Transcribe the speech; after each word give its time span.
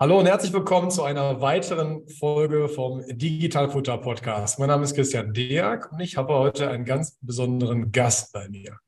Hallo 0.00 0.20
und 0.20 0.26
herzlich 0.26 0.52
willkommen 0.52 0.92
zu 0.92 1.02
einer 1.02 1.40
weiteren 1.40 2.06
Folge 2.06 2.68
vom 2.68 3.02
Digitalfutter 3.08 3.98
Podcast. 3.98 4.60
Mein 4.60 4.68
Name 4.68 4.84
ist 4.84 4.94
Christian 4.94 5.34
Deak 5.34 5.90
und 5.90 5.98
ich 5.98 6.16
habe 6.16 6.34
heute 6.34 6.70
einen 6.70 6.84
ganz 6.84 7.18
besonderen 7.20 7.90
Gast 7.90 8.32
bei 8.32 8.48
mir. 8.48 8.78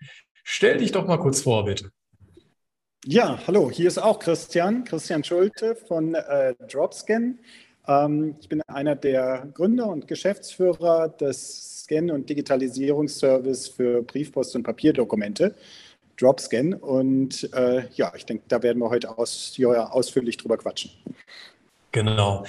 Stell 0.44 0.78
dich 0.78 0.92
doch 0.92 1.08
mal 1.08 1.16
kurz 1.16 1.40
vor, 1.40 1.64
bitte. 1.64 1.90
Ja, 3.04 3.40
hallo, 3.44 3.72
hier 3.72 3.88
ist 3.88 3.98
auch 3.98 4.20
Christian, 4.20 4.84
Christian 4.84 5.24
Schulte 5.24 5.74
von 5.74 6.14
äh, 6.14 6.54
Dropscan. 6.70 7.40
Ähm, 7.88 8.36
ich 8.40 8.48
bin 8.48 8.62
einer 8.68 8.94
der 8.94 9.48
Gründer 9.52 9.88
und 9.88 10.06
Geschäftsführer 10.06 11.08
des 11.08 11.80
Scan- 11.82 12.12
und 12.12 12.30
Digitalisierungsservice 12.30 13.66
für 13.66 14.04
Briefpost 14.04 14.54
und 14.54 14.62
Papierdokumente. 14.62 15.56
Dropscan. 16.20 16.74
Und 16.74 17.52
äh, 17.54 17.88
ja, 17.94 18.12
ich 18.14 18.26
denke, 18.26 18.44
da 18.48 18.62
werden 18.62 18.78
wir 18.78 18.90
heute 18.90 19.16
aus, 19.18 19.56
ja, 19.56 19.90
ausführlich 19.90 20.36
drüber 20.36 20.58
quatschen. 20.58 20.90
Genau. 21.92 22.44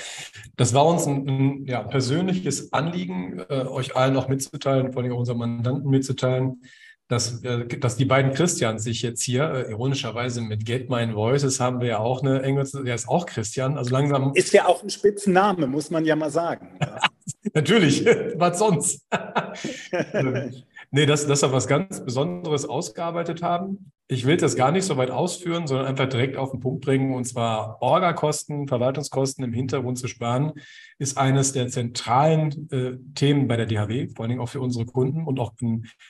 Das 0.55 0.73
war 0.73 0.86
uns 0.86 1.08
ein, 1.08 1.27
ein 1.27 1.66
ja, 1.66 1.81
persönliches 1.83 2.73
Anliegen, 2.73 3.44
äh, 3.49 3.66
euch 3.66 3.95
allen 3.95 4.16
auch 4.16 4.27
mitzuteilen, 4.27 4.94
vor 4.94 5.02
allem 5.02 5.16
unseren 5.16 5.39
Mandanten 5.39 5.89
mitzuteilen, 5.89 6.61
dass, 7.08 7.44
äh, 7.44 7.66
dass 7.66 7.97
die 7.97 8.05
beiden 8.05 8.33
Christians 8.33 8.83
sich 8.83 9.02
jetzt 9.02 9.23
hier, 9.23 9.49
äh, 9.52 9.72
ironischerweise 9.72 10.42
mit 10.42 10.66
Get 10.66 10.89
My 10.89 11.14
Voices 11.14 11.59
haben 11.59 11.81
wir 11.81 11.88
ja 11.88 11.99
auch 11.99 12.22
eine 12.22 12.42
enge, 12.44 12.64
der 12.64 12.95
ist 12.95 13.09
auch 13.09 13.25
Christian, 13.25 13.77
also 13.77 13.92
langsam. 13.92 14.31
Ist 14.36 14.53
ja 14.53 14.67
auch 14.67 14.83
ein 14.83 14.89
Spitzenname, 14.89 15.66
muss 15.66 15.89
man 15.89 16.05
ja 16.05 16.16
mal 16.16 16.30
sagen. 16.30 16.77
Natürlich, 17.53 18.05
was 18.36 18.59
sonst? 18.59 19.08
Nee, 20.94 21.06
dass, 21.06 21.25
dass 21.25 21.42
wir 21.42 21.53
was 21.53 21.67
ganz 21.67 22.03
Besonderes 22.03 22.66
ausgearbeitet 22.66 23.42
haben. 23.42 23.94
Ich 24.09 24.25
will 24.25 24.36
das 24.36 24.58
gar 24.58 24.73
nicht 24.73 24.84
so 24.84 24.98
weit 24.98 25.09
ausführen, 25.09 25.66
sondern 25.66 25.88
einfach 25.88 26.09
direkt 26.09 26.36
auf 26.36 26.52
den 26.52 26.59
Punkt 26.59 26.83
bringen. 26.83 27.16
Und 27.16 27.23
zwar 27.23 27.81
Orgakosten, 27.81 28.67
Verwaltungskosten 28.67 29.45
im 29.45 29.53
Hintergrund 29.53 29.98
zu 29.98 30.09
sparen, 30.09 30.52
ist 31.00 31.17
eines 31.17 31.53
der 31.53 31.70
zentralen 31.70 32.70
äh, 32.72 32.98
Themen 33.16 33.48
bei 33.48 33.56
der 33.56 33.67
DHW, 33.67 34.09
vor 34.09 34.23
allen 34.23 34.31
Dingen 34.31 34.42
auch 34.42 34.50
für 34.50 34.59
unsere 34.59 34.86
Kunden 34.86 35.25
und 35.25 35.39
auch 35.39 35.53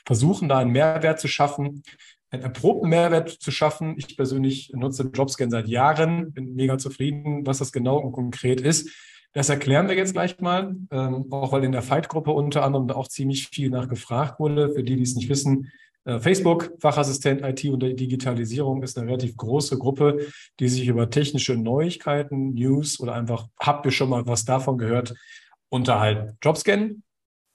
versuchen, 0.03 0.49
da 0.49 0.57
einen 0.57 0.71
Mehrwert 0.71 1.19
zu 1.19 1.27
schaffen, 1.27 1.83
einen 2.31 2.41
erprobten 2.41 2.89
Mehrwert 2.89 3.29
zu 3.29 3.51
schaffen. 3.51 3.93
Ich 3.99 4.17
persönlich 4.17 4.71
nutze 4.73 5.11
Jobscan 5.13 5.51
seit 5.51 5.67
Jahren, 5.67 6.33
bin 6.33 6.55
mega 6.55 6.79
zufrieden, 6.79 7.45
was 7.45 7.59
das 7.59 7.71
genau 7.71 7.99
und 7.99 8.13
konkret 8.13 8.61
ist. 8.61 8.89
Das 9.33 9.49
erklären 9.49 9.87
wir 9.87 9.95
jetzt 9.95 10.13
gleich 10.13 10.39
mal, 10.39 10.75
ähm, 10.91 11.27
auch 11.31 11.53
weil 11.53 11.63
in 11.63 11.71
der 11.71 11.81
Fight-Gruppe 11.81 12.31
unter 12.31 12.63
anderem 12.63 12.89
auch 12.91 13.07
ziemlich 13.07 13.47
viel 13.47 13.69
nachgefragt 13.69 14.39
wurde. 14.39 14.73
Für 14.73 14.83
die, 14.83 14.97
die 14.97 15.03
es 15.03 15.15
nicht 15.15 15.29
wissen, 15.29 15.71
äh, 16.03 16.19
Facebook, 16.19 16.73
Fachassistent 16.79 17.41
IT 17.41 17.63
und 17.65 17.79
Digitalisierung 17.81 18.83
ist 18.83 18.97
eine 18.97 19.07
relativ 19.07 19.37
große 19.37 19.77
Gruppe, 19.77 20.27
die 20.59 20.67
sich 20.67 20.87
über 20.87 21.09
technische 21.09 21.55
Neuigkeiten, 21.55 22.53
News 22.53 22.99
oder 22.99 23.13
einfach, 23.13 23.47
habt 23.59 23.85
ihr 23.85 23.91
schon 23.91 24.09
mal 24.09 24.25
was 24.25 24.43
davon 24.43 24.77
gehört, 24.77 25.13
unterhalten. 25.69 26.37
Jobscan 26.41 27.03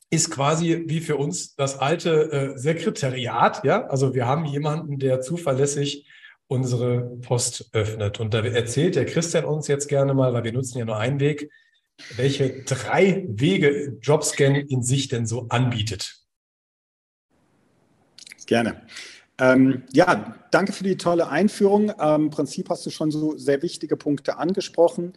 ist 0.09 0.31
quasi 0.31 0.85
wie 0.87 1.01
für 1.01 1.17
uns 1.17 1.57
das 1.57 1.79
alte 1.79 2.33
äh, 2.33 2.59
Sekretariat. 2.59 3.65
Ja, 3.65 3.87
also 3.87 4.15
wir 4.15 4.27
haben 4.27 4.45
jemanden, 4.45 4.99
der 4.99 5.21
zuverlässig 5.21 6.07
unsere 6.47 7.19
Post 7.23 7.69
öffnet. 7.73 8.21
Und 8.21 8.33
da 8.33 8.41
erzählt 8.45 8.95
der 8.95 9.05
Christian 9.05 9.45
uns 9.45 9.67
jetzt 9.67 9.89
gerne 9.89 10.15
mal, 10.15 10.33
weil 10.33 10.45
wir 10.45 10.53
nutzen 10.53 10.79
ja 10.79 10.85
nur 10.85 10.97
einen 10.97 11.19
Weg, 11.19 11.51
welche 12.17 12.63
drei 12.65 13.27
Wege 13.29 13.99
Jobscan 14.01 14.55
in 14.55 14.83
sich 14.83 15.09
denn 15.09 15.27
so 15.27 15.47
anbietet. 15.49 16.17
Gerne. 18.47 18.83
Ähm, 19.39 19.83
ja, 19.93 20.37
danke 20.51 20.73
für 20.73 20.85
die 20.85 20.97
tolle 20.97 21.29
Einführung. 21.29 21.93
Ähm, 22.01 22.25
Im 22.25 22.31
Prinzip 22.31 22.71
hast 22.71 22.87
du 22.87 22.91
schon 22.91 23.11
so 23.11 23.37
sehr 23.37 23.63
wichtige 23.63 23.97
Punkte 23.97 24.39
angesprochen. 24.39 25.13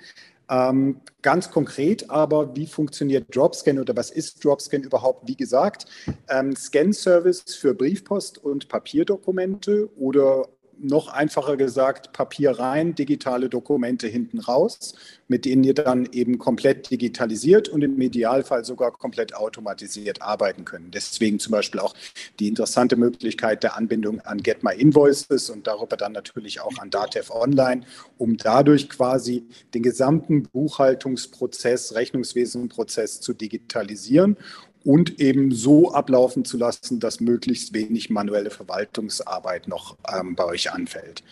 Ähm, 0.49 1.01
ganz 1.21 1.51
konkret 1.51 2.09
aber, 2.09 2.55
wie 2.55 2.65
funktioniert 2.65 3.33
Dropscan 3.33 3.79
oder 3.79 3.95
was 3.95 4.09
ist 4.09 4.43
Dropscan 4.43 4.81
überhaupt? 4.81 5.27
Wie 5.27 5.35
gesagt, 5.35 5.85
ähm, 6.27 6.55
Scan-Service 6.55 7.43
für 7.55 7.75
Briefpost 7.75 8.39
und 8.39 8.67
Papierdokumente 8.67 9.89
oder 9.95 10.49
noch 10.81 11.07
einfacher 11.09 11.57
gesagt, 11.57 12.13
Papier 12.13 12.51
rein, 12.51 12.95
digitale 12.95 13.49
Dokumente 13.49 14.07
hinten 14.07 14.39
raus, 14.39 14.93
mit 15.27 15.45
denen 15.45 15.63
ihr 15.63 15.73
dann 15.73 16.07
eben 16.11 16.39
komplett 16.39 16.89
digitalisiert 16.89 17.69
und 17.69 17.83
im 17.83 17.99
Idealfall 17.99 18.65
sogar 18.65 18.91
komplett 18.91 19.35
automatisiert 19.35 20.21
arbeiten 20.21 20.65
können. 20.65 20.91
Deswegen 20.91 21.39
zum 21.39 21.51
Beispiel 21.51 21.79
auch 21.79 21.93
die 22.39 22.47
interessante 22.47 22.95
Möglichkeit 22.95 23.63
der 23.63 23.77
Anbindung 23.77 24.21
an 24.21 24.39
Get 24.39 24.63
My 24.63 24.73
Invoices 24.73 25.49
und 25.49 25.67
darüber 25.67 25.97
dann 25.97 26.13
natürlich 26.13 26.61
auch 26.61 26.77
an 26.79 26.89
Datev 26.89 27.31
Online, 27.33 27.81
um 28.17 28.37
dadurch 28.37 28.89
quasi 28.89 29.45
den 29.73 29.83
gesamten 29.83 30.43
Buchhaltungsprozess, 30.43 31.95
Rechnungswesenprozess 31.95 33.21
zu 33.21 33.33
digitalisieren 33.33 34.37
und 34.83 35.19
eben 35.19 35.51
so 35.51 35.91
ablaufen 35.91 36.45
zu 36.45 36.57
lassen, 36.57 36.99
dass 36.99 37.19
möglichst 37.19 37.73
wenig 37.73 38.09
manuelle 38.09 38.49
Verwaltungsarbeit 38.49 39.67
noch 39.67 39.97
ähm, 40.11 40.35
bei 40.35 40.45
euch 40.45 40.71
anfällt. 40.71 41.23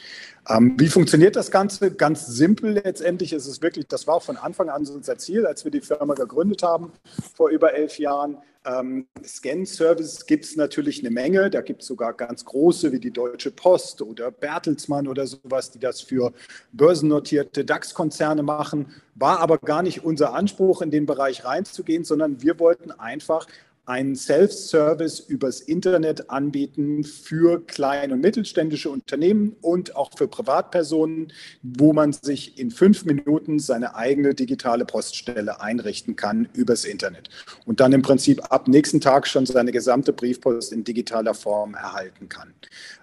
Ähm, 0.50 0.76
wie 0.78 0.88
funktioniert 0.88 1.36
das 1.36 1.52
Ganze? 1.52 1.92
Ganz 1.92 2.26
simpel 2.26 2.72
letztendlich 2.72 3.34
ist 3.34 3.48
es 3.48 3.62
wirklich, 3.62 3.88
das 3.88 4.08
war 4.08 4.16
auch 4.16 4.24
von 4.24 4.38
Anfang 4.38 4.70
an 4.70 4.86
unser 4.88 5.18
Ziel, 5.18 5.46
als 5.46 5.64
wir 5.64 5.72
die 5.72 5.82
Firma 5.82 6.14
gegründet 6.14 6.64
haben 6.64 6.92
vor 7.36 7.50
über 7.50 7.74
elf 7.74 8.00
Jahren. 8.00 8.38
Ähm, 8.68 9.08
Scan-Services 9.24 10.26
gibt 10.26 10.44
es 10.44 10.58
natürlich 10.58 11.00
eine 11.00 11.10
Menge. 11.10 11.50
Da 11.50 11.62
gibt 11.62 11.82
es 11.82 11.88
sogar 11.88 12.14
ganz 12.14 12.44
große 12.44 12.92
wie 12.92 13.00
die 13.00 13.12
Deutsche 13.12 13.50
Post 13.50 14.02
oder 14.02 14.30
Bertelsmann 14.30 15.08
oder 15.08 15.26
sowas, 15.26 15.72
die 15.72 15.80
das 15.80 16.02
für 16.02 16.34
börsennotierte 16.74 17.64
DAX-Konzerne 17.64 18.44
machen. 18.44 18.94
War 19.16 19.40
aber 19.40 19.58
gar 19.58 19.84
nicht 19.84 20.04
unser 20.04 20.34
Anspruch, 20.34 20.82
in 20.82 20.92
den 20.92 21.06
Bereich 21.06 21.46
reinzugehen, 21.46 22.04
sondern 22.04 22.42
wir 22.42 22.60
wollten 22.60 22.92
einfach 22.92 23.48
einen 23.88 24.18
Self-Service 24.18 25.22
übers 25.22 25.62
Internet 25.62 26.30
anbieten 26.30 27.06
für 27.06 27.66
kleine 27.66 28.16
und 28.16 28.22
mittelständische 28.22 28.90
Unternehmen 28.90 29.56
und 29.62 29.96
auch 29.96 30.12
für 30.18 30.28
Privatpersonen, 30.28 31.32
wo 31.64 31.94
man 31.94 32.12
sich 32.12 32.60
in 32.60 32.70
fünf 32.70 33.06
Minuten 33.06 33.60
seine 33.60 33.96
eigene 33.96 34.36
digitale 34.36 34.84
Poststelle 34.84 35.62
einrichten 35.62 36.18
kann 36.18 36.50
übers 36.54 36.84
Internet 36.84 37.30
und 37.66 37.80
dann 37.80 37.94
im 37.94 38.02
Prinzip 38.02 38.52
ab 38.52 38.68
nächsten 38.68 39.00
Tag 39.00 39.26
schon 39.26 39.46
seine 39.46 39.72
gesamte 39.72 40.12
Briefpost 40.12 40.74
in 40.74 40.84
digitaler 40.84 41.34
Form 41.34 41.74
erhalten 41.74 42.28
kann. 42.28 42.54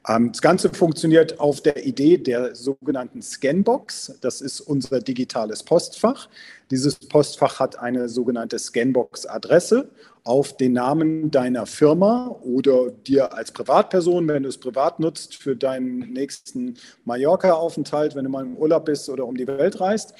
Ähm, 0.06 0.32
das 0.32 0.42
Ganze 0.42 0.68
funktioniert 0.68 1.40
auf 1.40 1.62
der 1.62 1.86
Idee 1.86 2.18
der 2.18 2.54
sogenannten 2.54 3.22
Scanbox. 3.22 4.18
Das 4.20 4.42
ist 4.42 4.60
unser 4.60 5.00
digitales 5.00 5.62
Postfach. 5.62 6.28
Dieses 6.70 6.96
Postfach 6.96 7.58
hat 7.58 7.78
eine 7.78 8.10
sogenannte 8.10 8.58
Scanbox-Adresse 8.58 9.88
auf 10.24 10.56
den 10.56 10.72
Namen 10.72 11.30
deiner 11.30 11.66
Firma 11.66 12.34
oder 12.42 12.90
dir 12.90 13.34
als 13.34 13.52
Privatperson, 13.52 14.26
wenn 14.26 14.42
du 14.42 14.48
es 14.48 14.58
privat 14.58 14.98
nutzt, 14.98 15.36
für 15.36 15.54
deinen 15.54 15.98
nächsten 16.12 16.76
Mallorca-Aufenthalt, 17.04 18.14
wenn 18.14 18.24
du 18.24 18.30
mal 18.30 18.44
im 18.44 18.56
Urlaub 18.56 18.86
bist 18.86 19.10
oder 19.10 19.26
um 19.26 19.36
die 19.36 19.46
Welt 19.46 19.80
reist. 19.80 20.14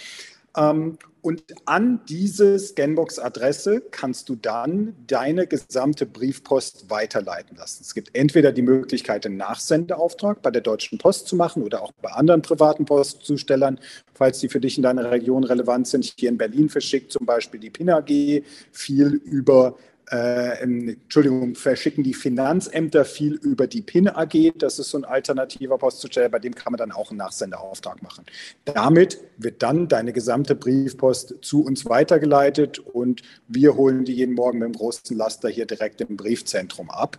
Ähm, 0.56 0.98
und 1.22 1.42
an 1.64 2.00
diese 2.06 2.58
Scanbox-Adresse 2.58 3.80
kannst 3.90 4.28
du 4.28 4.36
dann 4.36 4.94
deine 5.06 5.46
gesamte 5.46 6.04
Briefpost 6.04 6.90
weiterleiten 6.90 7.56
lassen. 7.56 7.82
Es 7.82 7.94
gibt 7.94 8.14
entweder 8.14 8.52
die 8.52 8.60
Möglichkeit, 8.60 9.24
einen 9.24 9.38
Nachsendeauftrag 9.38 10.42
bei 10.42 10.50
der 10.50 10.60
Deutschen 10.60 10.98
Post 10.98 11.28
zu 11.28 11.34
machen 11.34 11.62
oder 11.62 11.82
auch 11.82 11.92
bei 12.02 12.10
anderen 12.10 12.42
privaten 12.42 12.84
Postzustellern, 12.84 13.80
falls 14.12 14.40
die 14.40 14.50
für 14.50 14.60
dich 14.60 14.76
in 14.76 14.82
deiner 14.82 15.10
Region 15.10 15.44
relevant 15.44 15.88
sind. 15.88 16.04
Hier 16.04 16.28
in 16.28 16.36
Berlin 16.36 16.68
verschickt 16.68 17.10
zum 17.10 17.24
Beispiel 17.24 17.58
die 17.58 17.70
PIN 17.70 17.88
AG 17.88 18.42
viel 18.70 19.14
über 19.24 19.76
äh, 20.10 20.60
Entschuldigung, 20.62 21.54
verschicken 21.54 22.04
die 22.04 22.14
Finanzämter 22.14 23.04
viel 23.04 23.34
über 23.34 23.66
die 23.66 23.82
PIN 23.82 24.08
AG. 24.08 24.52
Das 24.56 24.78
ist 24.78 24.90
so 24.90 24.98
ein 24.98 25.04
alternativer 25.04 25.78
Postzusteller, 25.78 26.28
bei 26.28 26.38
dem 26.38 26.54
kann 26.54 26.72
man 26.72 26.78
dann 26.78 26.92
auch 26.92 27.10
einen 27.10 27.18
Nachsenderauftrag 27.18 28.02
machen. 28.02 28.24
Damit 28.64 29.18
wird 29.38 29.62
dann 29.62 29.88
deine 29.88 30.12
gesamte 30.12 30.54
Briefpost 30.54 31.36
zu 31.40 31.64
uns 31.64 31.86
weitergeleitet 31.86 32.78
und 32.78 33.22
wir 33.48 33.76
holen 33.76 34.04
die 34.04 34.14
jeden 34.14 34.34
Morgen 34.34 34.58
mit 34.58 34.68
dem 34.68 34.74
großen 34.74 35.16
Laster 35.16 35.48
hier 35.48 35.66
direkt 35.66 36.00
im 36.00 36.16
Briefzentrum 36.16 36.90
ab. 36.90 37.18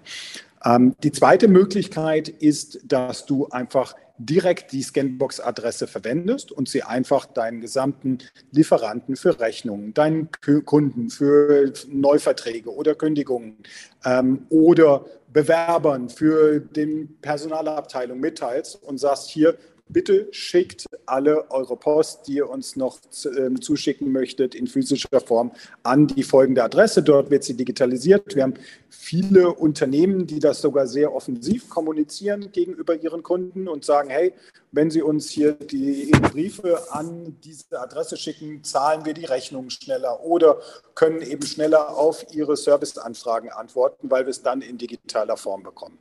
Ähm, 0.64 0.96
die 1.04 1.12
zweite 1.12 1.48
Möglichkeit 1.48 2.30
ist, 2.30 2.80
dass 2.86 3.26
du 3.26 3.48
einfach 3.48 3.96
direkt 4.18 4.72
die 4.72 4.82
Scanbox-Adresse 4.82 5.88
verwendest 5.88 6.52
und 6.52 6.70
sie 6.70 6.84
einfach 6.84 7.26
deinen 7.26 7.62
gesamten 7.62 8.20
Lieferanten 8.52 9.16
für 9.16 9.40
Rechnungen, 9.40 9.94
deinen 9.94 10.30
Kunden 10.66 11.10
für 11.10 11.74
Neuverträge 11.88 12.74
oder 12.74 12.96
Kündigungen 12.96 13.58
ähm, 14.06 14.46
oder 14.50 15.06
Bewerbern 15.34 16.10
für 16.10 16.62
die 16.62 17.10
Personalabteilung 17.22 18.20
mitteilst 18.20 18.82
und 18.84 19.00
sagst, 19.00 19.30
hier, 19.30 19.58
bitte 19.88 20.28
schickt 20.32 20.88
alle 21.06 21.50
eure 21.52 21.78
Post, 21.78 22.28
die 22.28 22.36
ihr 22.36 22.50
uns 22.50 22.76
noch 22.76 23.00
ähm, 23.38 23.62
zuschicken 23.62 24.12
möchtet, 24.12 24.56
in 24.56 24.68
physischer 24.68 25.22
Form 25.22 25.52
an 25.84 26.08
die 26.08 26.24
folgende 26.24 26.64
Adresse. 26.64 27.04
Dort 27.04 27.30
wird 27.30 27.44
sie 27.44 27.56
digitalisiert. 27.56 28.36
Wir 28.36 28.44
haben 28.44 28.56
viele 28.90 29.54
Unternehmen, 29.54 30.26
die 30.26 30.40
das 30.40 30.62
sogar 30.62 30.88
sehr 30.88 31.14
offensiv 31.14 31.70
kommunizieren 31.70 32.52
gegenüber 32.52 32.96
ihren 32.96 33.22
Kunden 33.22 33.68
und 33.68 33.86
sagen, 33.86 34.10
hey, 34.10 34.34
wenn 34.76 34.92
Sie 34.92 35.02
uns 35.02 35.30
hier 35.30 35.54
die 35.54 36.12
Briefe 36.12 36.92
an 36.92 37.38
diese 37.44 37.80
Adresse 37.80 38.18
schicken, 38.18 38.64
zahlen 38.64 39.06
wir 39.06 39.14
die 39.14 39.26
Rechnungen 39.26 39.70
schneller 39.70 40.22
oder 40.22 40.60
können 40.96 41.22
eben 41.22 41.46
schneller 41.46 41.98
auf 41.98 42.26
Ihre 42.34 42.58
Serviceanfragen 42.58 43.50
antworten, 43.50 44.12
weil 44.12 44.26
wir 44.26 44.32
es 44.32 44.44
dann 44.44 44.62
in 44.62 44.78
digitaler 44.78 45.38
Form 45.38 45.64
bekommen. 45.64 45.98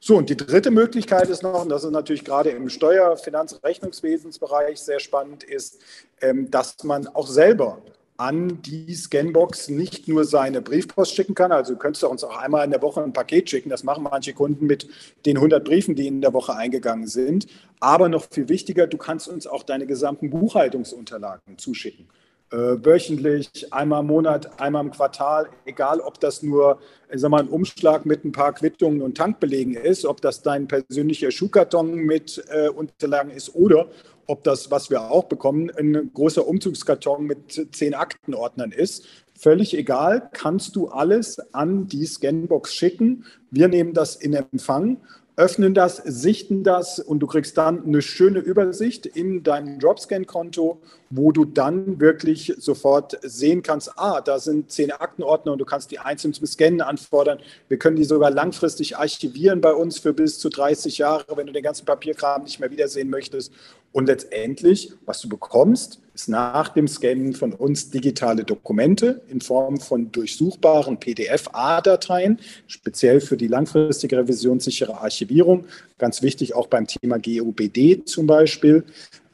So, 0.00 0.16
und 0.16 0.28
die 0.28 0.36
dritte 0.36 0.70
Möglichkeit 0.70 1.28
ist 1.28 1.42
noch, 1.42 1.62
und 1.62 1.68
das 1.68 1.84
ist 1.84 1.90
natürlich 1.90 2.24
gerade 2.24 2.50
im 2.50 2.68
Steuer-, 2.68 3.16
Finanz-, 3.16 3.60
Rechnungswesensbereich 3.62 4.80
sehr 4.80 4.98
spannend, 4.98 5.44
ist, 5.44 5.78
ähm, 6.20 6.50
dass 6.50 6.82
man 6.82 7.06
auch 7.06 7.28
selber 7.28 7.82
an 8.20 8.60
die 8.60 8.94
Scanbox 8.94 9.70
nicht 9.70 10.06
nur 10.06 10.26
seine 10.26 10.60
Briefpost 10.60 11.14
schicken 11.14 11.34
kann. 11.34 11.52
Also 11.52 11.72
du 11.72 11.78
könntest 11.78 12.04
uns 12.04 12.22
auch 12.22 12.36
einmal 12.36 12.66
in 12.66 12.70
der 12.70 12.82
Woche 12.82 13.02
ein 13.02 13.14
Paket 13.14 13.48
schicken. 13.48 13.70
Das 13.70 13.82
machen 13.82 14.04
manche 14.04 14.34
Kunden 14.34 14.66
mit 14.66 14.86
den 15.24 15.38
100 15.38 15.64
Briefen, 15.64 15.94
die 15.94 16.06
in 16.06 16.20
der 16.20 16.34
Woche 16.34 16.54
eingegangen 16.54 17.06
sind. 17.06 17.46
Aber 17.80 18.10
noch 18.10 18.26
viel 18.30 18.50
wichtiger, 18.50 18.86
du 18.86 18.98
kannst 18.98 19.26
uns 19.26 19.46
auch 19.46 19.62
deine 19.62 19.86
gesamten 19.86 20.28
Buchhaltungsunterlagen 20.28 21.56
zuschicken 21.56 22.08
äh, 22.52 22.84
wöchentlich, 22.84 23.72
einmal 23.72 24.00
im 24.00 24.08
Monat, 24.08 24.60
einmal 24.60 24.84
im 24.84 24.90
Quartal, 24.90 25.48
egal 25.64 26.00
ob 26.00 26.18
das 26.20 26.42
nur 26.42 26.80
sag 27.12 27.30
mal, 27.30 27.40
ein 27.40 27.48
Umschlag 27.48 28.06
mit 28.06 28.24
ein 28.24 28.32
paar 28.32 28.52
Quittungen 28.52 29.02
und 29.02 29.16
Tankbelegen 29.16 29.74
ist, 29.74 30.04
ob 30.04 30.20
das 30.20 30.42
dein 30.42 30.68
persönlicher 30.68 31.30
Schuhkarton 31.30 31.94
mit 31.94 32.42
äh, 32.48 32.68
Unterlagen 32.68 33.30
ist 33.30 33.54
oder 33.54 33.88
ob 34.26 34.44
das, 34.44 34.70
was 34.70 34.90
wir 34.90 35.10
auch 35.10 35.24
bekommen, 35.24 35.70
ein 35.70 36.10
großer 36.12 36.46
Umzugskarton 36.46 37.24
mit 37.24 37.68
zehn 37.72 37.94
Aktenordnern 37.94 38.72
ist. 38.72 39.06
Völlig 39.38 39.76
egal, 39.76 40.28
kannst 40.32 40.76
du 40.76 40.88
alles 40.88 41.40
an 41.54 41.86
die 41.86 42.04
Scanbox 42.04 42.74
schicken. 42.74 43.24
Wir 43.50 43.68
nehmen 43.68 43.94
das 43.94 44.16
in 44.16 44.34
Empfang 44.34 44.98
öffnen 45.40 45.72
das, 45.72 45.96
sichten 45.96 46.64
das 46.64 46.98
und 46.98 47.20
du 47.20 47.26
kriegst 47.26 47.56
dann 47.56 47.82
eine 47.86 48.02
schöne 48.02 48.40
Übersicht 48.40 49.06
in 49.06 49.42
deinem 49.42 49.78
Dropscan-Konto, 49.78 50.82
wo 51.08 51.32
du 51.32 51.46
dann 51.46 51.98
wirklich 51.98 52.52
sofort 52.58 53.18
sehen 53.22 53.62
kannst, 53.62 53.98
ah, 53.98 54.20
da 54.20 54.38
sind 54.38 54.70
zehn 54.70 54.92
Aktenordner 54.92 55.52
und 55.52 55.58
du 55.58 55.64
kannst 55.64 55.92
die 55.92 55.98
einzeln 55.98 56.34
zum 56.34 56.46
Scannen 56.46 56.82
anfordern. 56.82 57.38
Wir 57.68 57.78
können 57.78 57.96
die 57.96 58.04
sogar 58.04 58.30
langfristig 58.30 58.98
archivieren 58.98 59.62
bei 59.62 59.72
uns 59.72 59.98
für 59.98 60.12
bis 60.12 60.38
zu 60.38 60.50
30 60.50 60.98
Jahre, 60.98 61.24
wenn 61.36 61.46
du 61.46 61.54
den 61.54 61.62
ganzen 61.62 61.86
Papierkram 61.86 62.42
nicht 62.42 62.60
mehr 62.60 62.70
wiedersehen 62.70 63.08
möchtest. 63.08 63.50
Und 63.92 64.06
letztendlich, 64.06 64.92
was 65.04 65.20
du 65.20 65.28
bekommst, 65.28 66.00
ist 66.14 66.28
nach 66.28 66.68
dem 66.68 66.86
Scannen 66.86 67.32
von 67.32 67.52
uns 67.52 67.90
digitale 67.90 68.44
Dokumente 68.44 69.22
in 69.28 69.40
Form 69.40 69.78
von 69.78 70.12
durchsuchbaren 70.12 71.00
PDF-A-Dateien, 71.00 72.38
speziell 72.68 73.20
für 73.20 73.36
die 73.36 73.48
langfristige 73.48 74.18
revisionssichere 74.18 75.00
Archivierung. 75.00 75.64
Ganz 75.98 76.22
wichtig 76.22 76.54
auch 76.54 76.68
beim 76.68 76.86
Thema 76.86 77.18
GOBD 77.18 78.04
zum 78.04 78.26
Beispiel. 78.26 78.84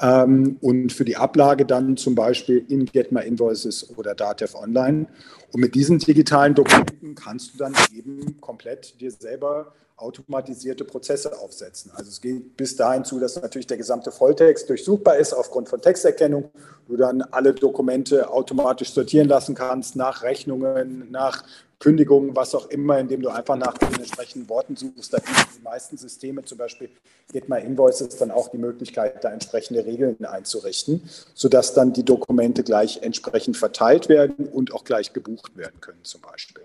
Ähm, 0.01 0.57
und 0.61 0.93
für 0.93 1.05
die 1.05 1.17
Ablage 1.17 1.67
dann 1.67 1.97
zum 1.97 2.15
Beispiel 2.15 2.65
in 2.69 2.87
Get 2.87 3.13
My 3.13 3.27
Invoices 3.27 3.91
oder 3.97 4.15
Datev 4.15 4.57
Online. 4.57 5.07
Und 5.53 5.61
mit 5.61 5.75
diesen 5.75 5.99
digitalen 5.99 6.55
Dokumenten 6.55 7.15
kannst 7.15 7.55
du 7.55 7.59
dann 7.59 7.75
eben 7.95 8.41
komplett 8.41 9.01
dir 9.01 9.11
selber 9.11 9.73
automatisierte 9.97 10.85
Prozesse 10.85 11.39
aufsetzen. 11.39 11.91
Also 11.95 12.11
es 12.11 12.21
geht 12.21 12.57
bis 12.57 12.77
dahin 12.77 13.05
zu, 13.05 13.19
dass 13.19 13.41
natürlich 13.41 13.67
der 13.67 13.79
gesamte 13.79 14.13
Volltext 14.13 14.69
durchsuchbar 14.69 15.17
ist 15.17 15.33
aufgrund 15.33 15.69
von 15.69 15.81
Texterkennung. 15.81 16.51
Du 16.87 16.97
dann 16.97 17.23
alle 17.23 17.55
Dokumente 17.55 18.31
automatisch 18.31 18.93
sortieren 18.93 19.29
lassen 19.29 19.55
kannst 19.55 19.97
nach 19.97 20.23
Rechnungen, 20.23 21.11
nach 21.11 21.45
Kündigungen, 21.79 22.35
was 22.35 22.55
auch 22.55 22.69
immer, 22.69 22.99
indem 22.99 23.23
du 23.23 23.29
einfach 23.29 23.57
nach 23.57 23.77
den 23.77 23.95
entsprechenden 23.95 24.49
Worten 24.49 24.77
suchst. 24.77 25.13
Da 25.13 25.19
bieten 25.19 25.49
die 25.59 25.63
meisten 25.63 25.97
Systeme, 25.97 26.45
zum 26.45 26.59
Beispiel 26.59 26.91
Get 27.33 27.49
My 27.49 27.61
Invoices, 27.61 28.17
dann 28.17 28.31
auch 28.31 28.49
die 28.49 28.59
Möglichkeit, 28.59 29.23
da 29.23 29.31
entsprechende 29.31 29.85
Regeln 29.85 30.25
einzurichten, 30.25 31.09
sodass 31.35 31.75
dann 31.75 31.93
die 31.93 32.05
Dokumente 32.05 32.63
gleich 32.63 33.03
entsprechend 33.03 33.57
verteilt 33.57 34.09
werden 34.09 34.47
und 34.47 34.73
auch 34.73 34.85
gleich 34.85 35.13
gebucht 35.13 35.57
werden 35.57 35.81
können, 35.81 36.03
zum 36.03 36.23
Beispiel. 36.23 36.65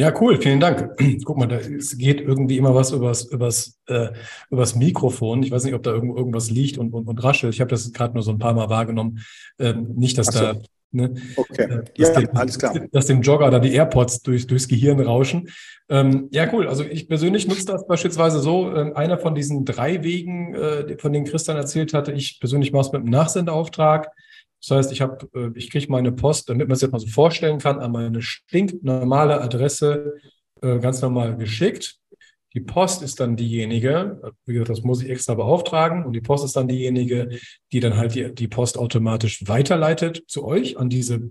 Ja, 0.00 0.14
cool, 0.18 0.40
vielen 0.40 0.60
Dank. 0.60 0.96
Guck 1.24 1.36
mal, 1.36 1.46
da, 1.46 1.56
es 1.56 1.98
geht 1.98 2.22
irgendwie 2.22 2.56
immer 2.56 2.74
was 2.74 2.90
übers, 2.90 3.24
übers, 3.24 3.78
äh, 3.86 4.08
übers 4.50 4.74
Mikrofon. 4.74 5.42
Ich 5.42 5.50
weiß 5.50 5.64
nicht, 5.64 5.74
ob 5.74 5.82
da 5.82 5.92
irgendwo 5.92 6.16
irgendwas 6.16 6.50
liegt 6.50 6.78
und, 6.78 6.94
und, 6.94 7.06
und 7.06 7.22
raschelt. 7.22 7.52
Ich 7.52 7.60
habe 7.60 7.68
das 7.68 7.92
gerade 7.92 8.14
nur 8.14 8.22
so 8.22 8.30
ein 8.30 8.38
paar 8.38 8.54
Mal 8.54 8.70
wahrgenommen. 8.70 9.20
Ähm, 9.58 9.88
nicht, 9.96 10.16
dass 10.16 10.28
so. 10.28 10.40
da 10.40 10.54
Ne? 10.92 11.14
Okay, 11.36 11.62
äh, 11.62 11.84
ja, 11.98 12.18
dem, 12.18 12.36
alles 12.36 12.58
klar. 12.58 12.74
Dass 12.90 13.06
dem 13.06 13.22
Jogger 13.22 13.48
da 13.50 13.60
die 13.60 13.72
AirPods 13.74 14.22
durch, 14.22 14.48
durchs 14.48 14.66
Gehirn 14.66 14.98
rauschen. 14.98 15.48
Ähm, 15.88 16.28
ja, 16.32 16.52
cool. 16.52 16.66
Also 16.66 16.82
ich 16.82 17.06
persönlich 17.06 17.46
nutze 17.46 17.66
das 17.66 17.86
beispielsweise 17.86 18.40
so. 18.40 18.74
Äh, 18.74 18.92
einer 18.94 19.16
von 19.16 19.36
diesen 19.36 19.64
drei 19.64 20.02
Wegen, 20.02 20.52
äh, 20.54 20.98
von 20.98 21.12
denen 21.12 21.26
Christian 21.26 21.56
erzählt 21.56 21.94
hatte, 21.94 22.10
ich 22.10 22.40
persönlich 22.40 22.72
mache 22.72 22.86
es 22.86 22.92
mit 22.92 23.02
einem 23.02 23.10
Nachsendeauftrag. 23.10 24.10
Das 24.60 24.76
heißt, 24.76 24.92
ich 24.92 25.00
habe, 25.00 25.28
äh, 25.34 25.50
ich 25.54 25.70
kriege 25.70 25.86
meine 25.90 26.12
Post, 26.12 26.48
damit 26.48 26.68
man 26.68 26.74
es 26.74 26.82
jetzt 26.82 26.92
mal 26.92 26.98
so 26.98 27.06
vorstellen 27.06 27.58
kann, 27.58 27.78
an 27.78 27.92
meine 27.92 28.20
stinknormale 28.22 29.40
Adresse 29.40 30.14
äh, 30.62 30.78
ganz 30.78 31.00
normal 31.00 31.36
geschickt. 31.36 31.96
Die 32.54 32.60
Post 32.60 33.02
ist 33.02 33.20
dann 33.20 33.36
diejenige, 33.36 34.20
wie 34.44 34.54
gesagt, 34.54 34.70
das 34.70 34.82
muss 34.82 35.02
ich 35.02 35.08
extra 35.08 35.34
beauftragen, 35.34 36.04
und 36.04 36.14
die 36.14 36.20
Post 36.20 36.44
ist 36.44 36.56
dann 36.56 36.66
diejenige, 36.66 37.28
die 37.72 37.80
dann 37.80 37.96
halt 37.96 38.14
die, 38.14 38.34
die 38.34 38.48
Post 38.48 38.76
automatisch 38.76 39.46
weiterleitet 39.46 40.24
zu 40.26 40.44
euch 40.44 40.76
an 40.76 40.88
diese 40.88 41.30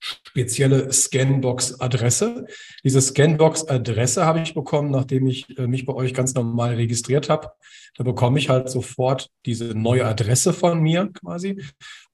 spezielle 0.00 0.92
Scanbox-Adresse. 0.92 2.46
Diese 2.82 3.00
Scanbox-Adresse 3.00 4.24
habe 4.24 4.40
ich 4.40 4.54
bekommen, 4.54 4.90
nachdem 4.90 5.26
ich 5.26 5.58
äh, 5.58 5.66
mich 5.66 5.84
bei 5.84 5.92
euch 5.92 6.14
ganz 6.14 6.34
normal 6.34 6.74
registriert 6.74 7.28
habe. 7.28 7.50
Da 7.96 8.04
bekomme 8.04 8.38
ich 8.38 8.48
halt 8.48 8.70
sofort 8.70 9.30
diese 9.44 9.66
neue 9.66 10.06
Adresse 10.06 10.52
von 10.52 10.80
mir 10.80 11.10
quasi. 11.12 11.62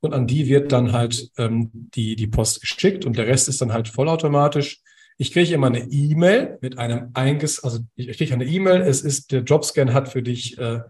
Und 0.00 0.14
an 0.14 0.26
die 0.26 0.47
wird 0.47 0.73
dann 0.73 0.93
halt 0.93 1.31
ähm, 1.38 1.71
die, 1.73 2.16
die 2.16 2.26
Post 2.26 2.61
geschickt 2.61 3.05
und 3.05 3.16
der 3.16 3.26
Rest 3.26 3.49
ist 3.49 3.61
dann 3.61 3.73
halt 3.73 3.88
vollautomatisch. 3.88 4.81
Ich 5.19 5.33
kriege 5.33 5.55
immer 5.55 5.69
eine 5.69 5.88
E-Mail 5.90 6.59
mit 6.61 6.78
einem 6.78 7.11
einges, 7.14 7.64
also 7.64 7.78
ich 7.95 8.19
kriege 8.19 8.35
eine 8.35 8.45
E-Mail, 8.45 8.83
es 8.83 9.00
ist, 9.00 9.33
der 9.33 9.43
Jobscan 9.43 9.95
hat 9.95 10.11
für 10.11 10.23
dich 10.23 10.59
äh, 10.59 10.81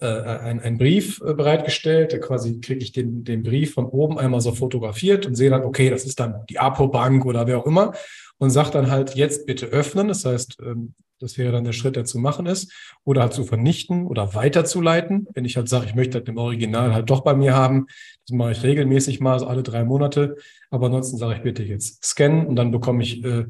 äh, 0.00 0.06
ein, 0.06 0.60
ein 0.60 0.78
Brief 0.78 1.20
äh, 1.20 1.34
bereitgestellt. 1.34 2.12
Da 2.12 2.18
quasi 2.18 2.60
kriege 2.60 2.82
ich 2.82 2.92
den, 2.92 3.24
den 3.24 3.42
Brief 3.42 3.74
von 3.74 3.86
oben 3.86 4.18
einmal 4.18 4.40
so 4.40 4.52
fotografiert 4.52 5.26
und 5.26 5.34
sehe 5.34 5.50
dann, 5.50 5.62
okay, 5.62 5.90
das 5.90 6.04
ist 6.04 6.20
dann 6.20 6.44
die 6.48 6.58
Apo-Bank 6.58 7.24
oder 7.24 7.46
wer 7.46 7.58
auch 7.58 7.66
immer 7.66 7.92
und 8.38 8.50
sage 8.50 8.70
dann 8.70 8.90
halt 8.90 9.14
jetzt 9.14 9.46
bitte 9.46 9.66
öffnen. 9.66 10.08
Das 10.08 10.24
heißt, 10.24 10.58
ähm, 10.64 10.94
das 11.20 11.36
wäre 11.36 11.52
dann 11.52 11.64
der 11.64 11.72
Schritt, 11.72 11.96
der 11.96 12.04
zu 12.04 12.18
machen 12.18 12.46
ist. 12.46 12.72
Oder 13.04 13.22
halt 13.22 13.32
zu 13.32 13.44
vernichten 13.44 14.06
oder 14.06 14.34
weiterzuleiten. 14.34 15.26
Wenn 15.34 15.44
ich 15.44 15.56
halt 15.56 15.68
sage, 15.68 15.86
ich 15.86 15.94
möchte 15.94 16.18
halt 16.18 16.28
im 16.28 16.38
Original 16.38 16.94
halt 16.94 17.10
doch 17.10 17.22
bei 17.22 17.34
mir 17.34 17.54
haben, 17.54 17.86
das 18.26 18.36
mache 18.36 18.52
ich 18.52 18.62
regelmäßig 18.62 19.20
mal, 19.20 19.38
so 19.38 19.46
alle 19.46 19.62
drei 19.62 19.84
Monate. 19.84 20.36
Aber 20.70 20.86
ansonsten 20.86 21.16
sage 21.16 21.34
ich 21.34 21.42
bitte 21.42 21.64
jetzt 21.64 22.04
scannen 22.04 22.46
und 22.46 22.56
dann 22.56 22.70
bekomme 22.70 23.02
ich 23.02 23.24
äh, 23.24 23.46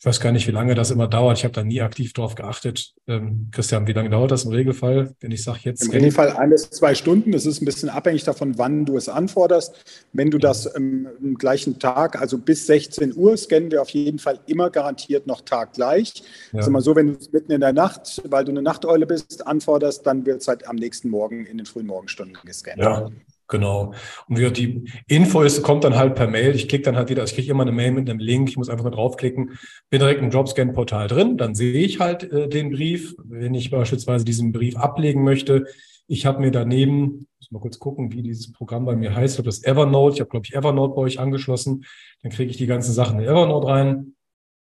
ich 0.00 0.06
weiß 0.06 0.20
gar 0.20 0.30
nicht, 0.30 0.46
wie 0.46 0.52
lange 0.52 0.76
das 0.76 0.92
immer 0.92 1.08
dauert. 1.08 1.38
Ich 1.38 1.44
habe 1.44 1.54
da 1.54 1.64
nie 1.64 1.80
aktiv 1.80 2.12
drauf 2.12 2.36
geachtet. 2.36 2.94
Ähm, 3.08 3.48
Christian, 3.50 3.88
wie 3.88 3.92
lange 3.92 4.10
dauert 4.10 4.30
das 4.30 4.44
im 4.44 4.52
Regelfall, 4.52 5.16
wenn 5.18 5.32
ich 5.32 5.42
sage 5.42 5.58
jetzt? 5.64 5.82
Im 5.82 5.90
Regelfall 5.90 6.36
ein 6.36 6.50
bis 6.50 6.70
zwei 6.70 6.94
Stunden. 6.94 7.32
Das 7.32 7.46
ist 7.46 7.60
ein 7.60 7.64
bisschen 7.64 7.88
abhängig 7.88 8.22
davon, 8.22 8.58
wann 8.58 8.84
du 8.84 8.96
es 8.96 9.08
anforderst. 9.08 10.06
Wenn 10.12 10.30
du 10.30 10.38
das 10.38 10.66
im, 10.66 11.08
im 11.20 11.34
gleichen 11.34 11.80
Tag, 11.80 12.20
also 12.20 12.38
bis 12.38 12.68
16 12.68 13.16
Uhr, 13.16 13.36
scannen 13.36 13.72
wir 13.72 13.82
auf 13.82 13.90
jeden 13.90 14.20
Fall 14.20 14.38
immer 14.46 14.70
garantiert 14.70 15.26
noch 15.26 15.40
taggleich. 15.40 16.22
Ja. 16.52 16.60
ist 16.60 16.68
immer 16.68 16.80
so, 16.80 16.94
wenn 16.94 17.08
du 17.08 17.18
es 17.18 17.32
mitten 17.32 17.50
in 17.50 17.60
der 17.60 17.72
Nacht, 17.72 18.22
weil 18.28 18.44
du 18.44 18.52
eine 18.52 18.62
Nachteule 18.62 19.04
bist, 19.04 19.48
anforderst, 19.48 20.06
dann 20.06 20.24
wird 20.24 20.42
es 20.42 20.46
halt 20.46 20.68
am 20.68 20.76
nächsten 20.76 21.08
Morgen 21.08 21.44
in 21.44 21.56
den 21.56 21.66
frühen 21.66 21.86
Morgenstunden 21.86 22.38
gescannt. 22.44 22.78
Ja. 22.78 23.10
Genau. 23.48 23.94
Und 24.28 24.38
wie 24.38 24.50
die 24.50 24.92
Info 25.08 25.40
ist, 25.40 25.62
kommt 25.62 25.84
dann 25.84 25.96
halt 25.96 26.14
per 26.14 26.28
Mail. 26.28 26.54
Ich 26.54 26.68
klicke 26.68 26.84
dann 26.84 26.96
halt 26.96 27.08
wieder, 27.08 27.24
ich 27.24 27.34
kriege 27.34 27.50
immer 27.50 27.62
eine 27.62 27.72
Mail 27.72 27.92
mit 27.92 28.08
einem 28.08 28.18
Link. 28.18 28.50
Ich 28.50 28.58
muss 28.58 28.68
einfach 28.68 28.84
nur 28.84 28.92
draufklicken, 28.92 29.58
bin 29.88 30.00
direkt 30.00 30.20
im 30.20 30.30
Jobscan-Portal 30.30 31.08
drin. 31.08 31.38
Dann 31.38 31.54
sehe 31.54 31.72
ich 31.72 31.98
halt 31.98 32.30
äh, 32.30 32.48
den 32.48 32.70
Brief, 32.70 33.16
wenn 33.24 33.54
ich 33.54 33.70
beispielsweise 33.70 34.24
diesen 34.26 34.52
Brief 34.52 34.76
ablegen 34.76 35.24
möchte. 35.24 35.66
Ich 36.06 36.26
habe 36.26 36.40
mir 36.40 36.50
daneben, 36.50 37.26
muss 37.38 37.50
mal 37.50 37.60
kurz 37.60 37.78
gucken, 37.78 38.12
wie 38.12 38.22
dieses 38.22 38.52
Programm 38.52 38.84
bei 38.84 38.96
mir 38.96 39.14
heißt. 39.14 39.34
Ich 39.34 39.38
habe 39.38 39.48
das 39.48 39.64
Evernote. 39.64 40.14
Ich 40.14 40.20
habe, 40.20 40.30
glaube 40.30 40.44
ich, 40.46 40.54
Evernote 40.54 40.94
bei 40.94 41.00
euch 41.00 41.18
angeschlossen. 41.18 41.84
Dann 42.22 42.32
kriege 42.32 42.50
ich 42.50 42.58
die 42.58 42.66
ganzen 42.66 42.92
Sachen 42.92 43.18
in 43.18 43.26
Evernote 43.26 43.66
rein. 43.66 44.14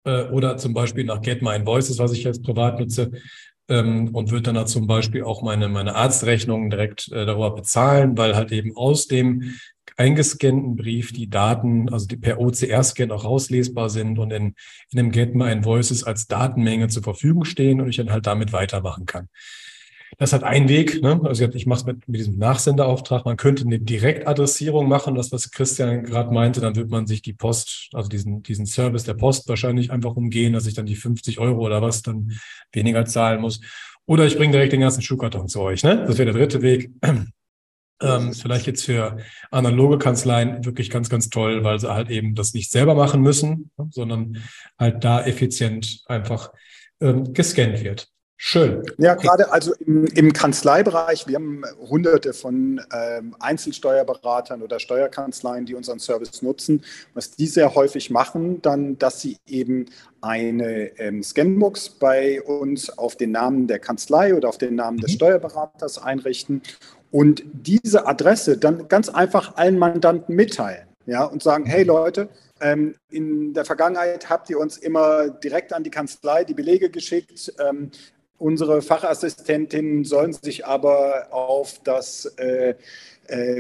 Äh, 0.06 0.30
oder 0.30 0.58
zum 0.58 0.74
Beispiel 0.74 1.04
nach 1.04 1.22
Get 1.22 1.42
My 1.42 1.56
Invoices, 1.56 2.00
was 2.00 2.14
ich 2.14 2.24
jetzt 2.24 2.44
privat 2.44 2.80
nutze, 2.80 3.12
ähm, 3.70 4.14
und 4.14 4.32
würde 4.32 4.44
dann 4.44 4.56
da 4.56 4.66
zum 4.66 4.88
Beispiel 4.88 5.24
auch 5.24 5.42
meine, 5.42 5.70
meine 5.70 5.96
Arztrechnungen 5.96 6.70
direkt 6.70 7.12
äh, 7.12 7.26
darüber 7.26 7.56
bezahlen, 7.56 8.18
weil 8.18 8.36
halt 8.36 8.52
eben 8.52 8.76
aus 8.76 9.08
dem 9.08 9.54
eingescannten 9.98 10.76
Brief 10.76 11.14
die 11.14 11.30
Daten, 11.30 11.90
also 11.90 12.08
die 12.08 12.18
per 12.18 12.40
OCR-Scan 12.40 13.12
auch 13.12 13.26
rauslesbar 13.26 13.90
sind 13.90 14.20
und 14.20 14.32
in, 14.32 14.56
in 14.92 14.98
dem 14.98 15.12
Get 15.12 15.36
My 15.36 15.52
Invoices 15.52 16.04
als 16.04 16.28
Datenmenge 16.28 16.88
zur 16.88 17.04
Verfügung 17.04 17.46
stehen 17.46 17.82
und 17.82 17.90
ich 17.90 17.98
dann 17.98 18.12
halt 18.12 18.26
damit 18.26 18.54
weitermachen 18.54 19.06
kann. 19.06 19.28
Das 20.18 20.34
hat 20.34 20.44
einen 20.44 20.70
Weg. 20.70 21.02
Ne? 21.02 21.20
Also 21.24 21.48
ich 21.48 21.66
mache 21.66 21.80
es 21.80 21.86
mit, 21.86 22.08
mit 22.08 22.20
diesem 22.20 22.38
Nachsenderauftrag. 22.38 23.26
Man 23.26 23.38
könnte 23.38 23.64
eine 23.64 23.80
Direktadressierung 23.80 24.88
machen, 24.88 25.16
das, 25.16 25.32
was 25.32 25.52
Christian 25.52 26.04
gerade 26.04 26.34
meinte. 26.34 26.62
Dann 26.62 26.76
wird 26.76 26.90
man 26.90 27.08
sich 27.08 27.22
die 27.22 27.34
Post, 27.34 27.90
also 27.94 28.10
diesen, 28.10 28.44
diesen 28.44 28.66
Service 28.66 29.04
der 29.04 29.14
Post 29.14 29.48
wahrscheinlich 29.50 29.92
einfach 29.92 30.16
umgehen, 30.16 30.54
dass 30.54 30.68
ich 30.68 30.74
dann 30.74 30.86
die 30.86 30.96
50 30.96 31.40
Euro 31.40 31.66
oder 31.66 31.82
was 31.82 32.02
dann 32.02 32.34
weniger 32.72 33.06
zahlen 33.06 33.42
muss. 33.42 33.62
Oder 34.06 34.26
ich 34.26 34.38
bringe 34.38 34.52
direkt 34.52 34.74
den 34.74 34.82
ganzen 34.82 35.02
Schuhkarton 35.02 35.48
zu 35.48 35.62
euch. 35.62 35.84
Ne? 35.84 36.06
Das 36.06 36.18
wäre 36.18 36.32
der 36.32 36.40
dritte 36.40 36.62
Weg. 36.62 36.92
Ähm, 38.02 38.34
vielleicht 38.34 38.66
jetzt 38.66 38.84
für 38.84 39.18
analoge 39.52 40.00
Kanzleien 40.00 40.66
wirklich 40.66 40.90
ganz, 40.90 41.08
ganz 41.08 41.30
toll, 41.30 41.64
weil 41.64 41.80
sie 41.80 41.94
halt 41.94 42.10
eben 42.10 42.34
das 42.34 42.54
nicht 42.54 42.72
selber 42.72 42.96
machen 42.96 43.22
müssen, 43.22 43.70
sondern 43.92 44.38
halt 44.80 45.04
da 45.04 45.24
effizient 45.24 46.02
einfach 46.08 46.52
ähm, 47.00 47.34
gescannt 47.34 47.84
wird. 47.84 48.08
Schön. 48.44 48.84
Ja, 48.98 49.14
gerade 49.14 49.52
also 49.52 49.72
im, 49.86 50.06
im, 50.06 50.34
Kanzleibereich, 50.34 51.28
wir 51.28 51.36
haben 51.36 51.62
hunderte 51.80 52.34
von 52.34 52.82
ähm, 52.92 53.36
Einzelsteuerberatern 53.40 54.64
oder 54.64 54.80
Steuerkanzleien, 54.80 55.68
die 55.68 55.76
unseren 55.76 56.00
Service 56.00 56.42
nutzen. 56.42 56.84
Was 57.14 57.30
die 57.30 57.46
sehr 57.46 57.76
häufig 57.76 58.10
machen, 58.10 58.60
dann, 58.64 58.98
dass 58.98 59.22
sie 59.22 59.38
eben 59.46 59.86
eine 60.22 60.98
ähm, 60.98 61.22
Scanbox 61.22 61.90
bei 61.92 62.42
uns 62.42 62.90
auf 62.98 63.16
den 63.16 63.30
Namen 63.30 63.68
der 63.68 63.78
Kanzlei 63.78 64.34
oder 64.34 64.50
auf 64.50 64.58
den 64.58 64.74
Namen 64.74 64.98
des 64.98 65.12
mhm. 65.12 65.16
Steuerberaters 65.18 66.00
einrichten 66.00 66.64
und 67.12 67.44
diese 67.46 68.08
Adresse 68.08 68.58
dann 68.58 68.88
ganz 68.88 69.10
einfach 69.10 69.56
allen 69.56 69.78
Mandanten 69.78 70.36
mitteilen 70.36 70.88
ja, 71.06 71.26
und 71.26 71.44
sagen, 71.44 71.68
hey 71.68 71.84
Leute, 71.84 72.28
ähm, 72.60 72.96
in 73.12 73.54
der 73.54 73.66
Vergangenheit 73.66 74.32
habt 74.32 74.50
ihr 74.50 74.58
uns 74.58 74.78
immer 74.78 75.30
direkt 75.30 75.74
an 75.74 75.84
die 75.84 75.92
Kanzlei 75.92 76.44
die 76.44 76.56
Belege 76.56 76.90
geschickt. 76.90 77.54
Ähm, 77.60 77.92
Unsere 78.42 78.82
Fachassistentinnen 78.82 80.04
sollen 80.04 80.34
sich 80.34 80.66
aber 80.66 81.28
auf 81.30 81.80
das 81.84 82.26
äh, 82.38 82.74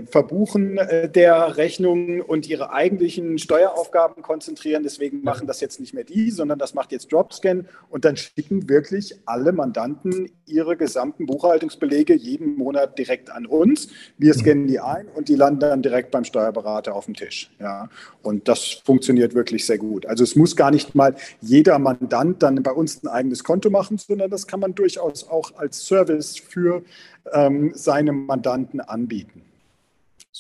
Verbuchen 0.06 0.78
äh, 0.78 1.10
der 1.10 1.56
Rechnungen 1.56 2.22
und 2.22 2.48
ihre 2.48 2.74
eigentlichen 2.74 3.38
Steueraufgaben 3.38 4.22
konzentrieren. 4.22 4.84
Deswegen 4.84 5.24
machen 5.24 5.48
das 5.48 5.62
jetzt 5.62 5.80
nicht 5.80 5.94
mehr 5.94 6.04
die, 6.04 6.30
sondern 6.30 6.60
das 6.60 6.74
macht 6.74 6.92
jetzt 6.92 7.12
Dropscan 7.12 7.68
und 7.90 8.04
dann 8.04 8.18
schicken 8.18 8.68
wirklich 8.68 9.16
alle 9.25 9.54
Mandanten 9.54 10.30
ihre 10.46 10.75
gesamten 10.75 11.25
Buchhaltungsbelege 11.25 12.13
jeden 12.16 12.58
Monat 12.58 12.98
direkt 12.98 13.30
an 13.30 13.46
uns. 13.46 13.88
Wir 14.18 14.34
scannen 14.34 14.68
die 14.68 14.80
ein 14.82 15.08
und 15.08 15.30
die 15.30 15.36
landen 15.36 15.62
dann 15.62 15.82
direkt 15.82 16.12
beim 16.12 16.25
Steuerberater 16.25 16.94
auf 16.94 17.06
dem 17.06 17.13
Tisch. 17.13 17.51
Ja, 17.60 17.88
und 18.22 18.48
das 18.48 18.82
funktioniert 18.84 19.34
wirklich 19.36 19.66
sehr 19.66 19.78
gut. 19.78 20.06
Also 20.06 20.24
es 20.24 20.36
muss 20.36 20.56
gar 20.56 20.72
nicht 20.72 20.96
mal 20.96 21.16
jeder 21.40 21.80
Mandant 21.80 22.44
dann 22.44 22.62
bei 22.62 22.72
uns 22.72 23.01
ein 23.04 23.08
eigenes 23.08 23.44
Konto 23.44 23.70
machen, 23.70 23.98
sondern 23.98 24.30
das 24.30 24.48
kann 24.48 24.60
man 24.60 24.75
durchaus 24.75 25.30
auch 25.30 25.56
als 25.56 25.86
Service 25.86 26.38
für 26.38 26.84
ähm, 27.32 27.72
seine 27.74 28.12
Mandanten 28.12 28.82
anbieten. 28.82 29.44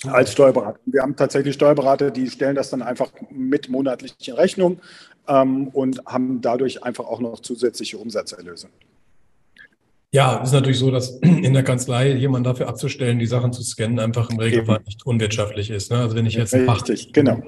Als 0.07 0.31
Steuerberater. 0.31 0.79
Wir 0.85 1.01
haben 1.01 1.15
tatsächlich 1.15 1.53
Steuerberater, 1.53 2.09
die 2.09 2.29
stellen 2.29 2.55
das 2.55 2.71
dann 2.71 2.81
einfach 2.81 3.11
mit 3.29 3.69
monatlichen 3.69 4.33
Rechnung 4.33 4.79
ähm, 5.27 5.67
und 5.69 6.03
haben 6.05 6.41
dadurch 6.41 6.83
einfach 6.83 7.05
auch 7.05 7.19
noch 7.19 7.39
zusätzliche 7.39 7.97
Umsatzerlöse. 7.97 8.67
Ja, 10.13 10.41
es 10.41 10.49
ist 10.49 10.53
natürlich 10.53 10.79
so, 10.79 10.91
dass 10.91 11.11
in 11.21 11.53
der 11.53 11.63
Kanzlei 11.63 12.13
jemand 12.13 12.45
dafür 12.45 12.67
abzustellen, 12.67 13.19
die 13.19 13.27
Sachen 13.27 13.53
zu 13.53 13.63
scannen, 13.63 13.99
einfach 13.99 14.29
im 14.29 14.39
Regelfall 14.39 14.77
Eben. 14.77 14.85
nicht 14.85 15.05
unwirtschaftlich 15.05 15.69
ist. 15.69 15.91
Ne? 15.91 15.99
Also 15.99 16.15
wenn 16.15 16.25
ich 16.25 16.33
jetzt 16.33 16.53
einen, 16.53 16.69
Richtig, 16.69 17.05
Fach, 17.05 17.13
genau. 17.13 17.41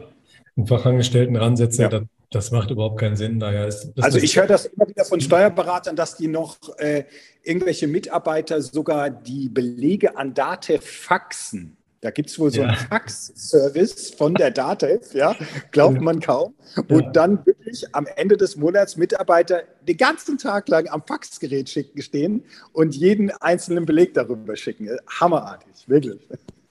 einen 0.56 0.68
Fachangestellten 0.68 1.36
ransetze, 1.36 1.84
ja. 1.84 1.90
das, 1.90 2.04
das, 2.30 2.52
macht 2.52 2.72
überhaupt 2.72 3.00
keinen 3.00 3.16
Sinn. 3.16 3.40
Daher 3.40 3.68
ist, 3.68 3.92
also 4.00 4.18
ich 4.18 4.38
höre 4.38 4.48
das 4.48 4.68
immer 4.68 4.88
wieder 4.88 5.04
von 5.06 5.20
Steuerberatern, 5.20 5.96
dass 5.96 6.16
die 6.16 6.28
noch 6.28 6.58
äh, 6.78 7.04
irgendwelche 7.44 7.88
Mitarbeiter 7.88 8.62
sogar 8.62 9.10
die 9.10 9.50
Belege 9.50 10.16
an 10.16 10.34
Date 10.34 10.82
faxen. 10.82 11.78
Da 12.04 12.12
gibt 12.12 12.30
es 12.30 12.38
wohl 12.38 12.52
so 12.52 12.62
einen 12.62 12.76
Fax-Service 12.76 14.10
von 14.18 14.34
der 14.34 14.52
Datev, 14.52 15.14
ja, 15.14 15.38
glaubt 15.72 16.02
man 16.02 16.20
kaum, 16.20 16.54
wo 16.90 17.00
dann 17.00 17.46
wirklich 17.46 17.96
am 17.96 18.06
Ende 18.18 18.36
des 18.36 18.58
Monats 18.58 18.98
Mitarbeiter 18.98 19.64
den 19.88 19.96
ganzen 19.96 20.38
Tag 20.38 20.68
lang 20.68 20.90
am 20.90 21.02
Faxgerät 21.08 21.70
schicken, 21.70 22.02
stehen 22.02 22.44
und 22.74 22.94
jeden 22.94 23.32
einzelnen 23.32 23.86
Beleg 23.86 24.14
darüber 24.16 24.58
schicken. 24.58 24.90
Hammerartig, 25.08 25.88
wirklich. 25.88 26.20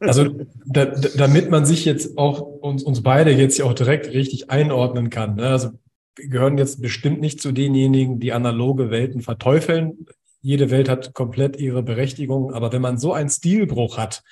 Also 0.00 0.34
da, 0.66 0.84
damit 0.84 1.50
man 1.50 1.64
sich 1.64 1.86
jetzt 1.86 2.18
auch 2.18 2.42
uns, 2.42 2.82
uns 2.82 3.02
beide 3.02 3.30
jetzt 3.30 3.56
ja 3.56 3.64
auch 3.64 3.72
direkt 3.72 4.08
richtig 4.08 4.50
einordnen 4.50 5.08
kann. 5.08 5.36
Ne? 5.36 5.46
Also 5.48 5.70
wir 6.16 6.28
gehören 6.28 6.58
jetzt 6.58 6.82
bestimmt 6.82 7.22
nicht 7.22 7.40
zu 7.40 7.52
denjenigen, 7.52 8.20
die 8.20 8.34
analoge 8.34 8.90
Welten 8.90 9.22
verteufeln. 9.22 10.06
Jede 10.42 10.70
Welt 10.70 10.90
hat 10.90 11.14
komplett 11.14 11.58
ihre 11.58 11.82
Berechtigung, 11.82 12.52
aber 12.52 12.70
wenn 12.70 12.82
man 12.82 12.98
so 12.98 13.14
einen 13.14 13.30
Stilbruch 13.30 13.96
hat, 13.96 14.22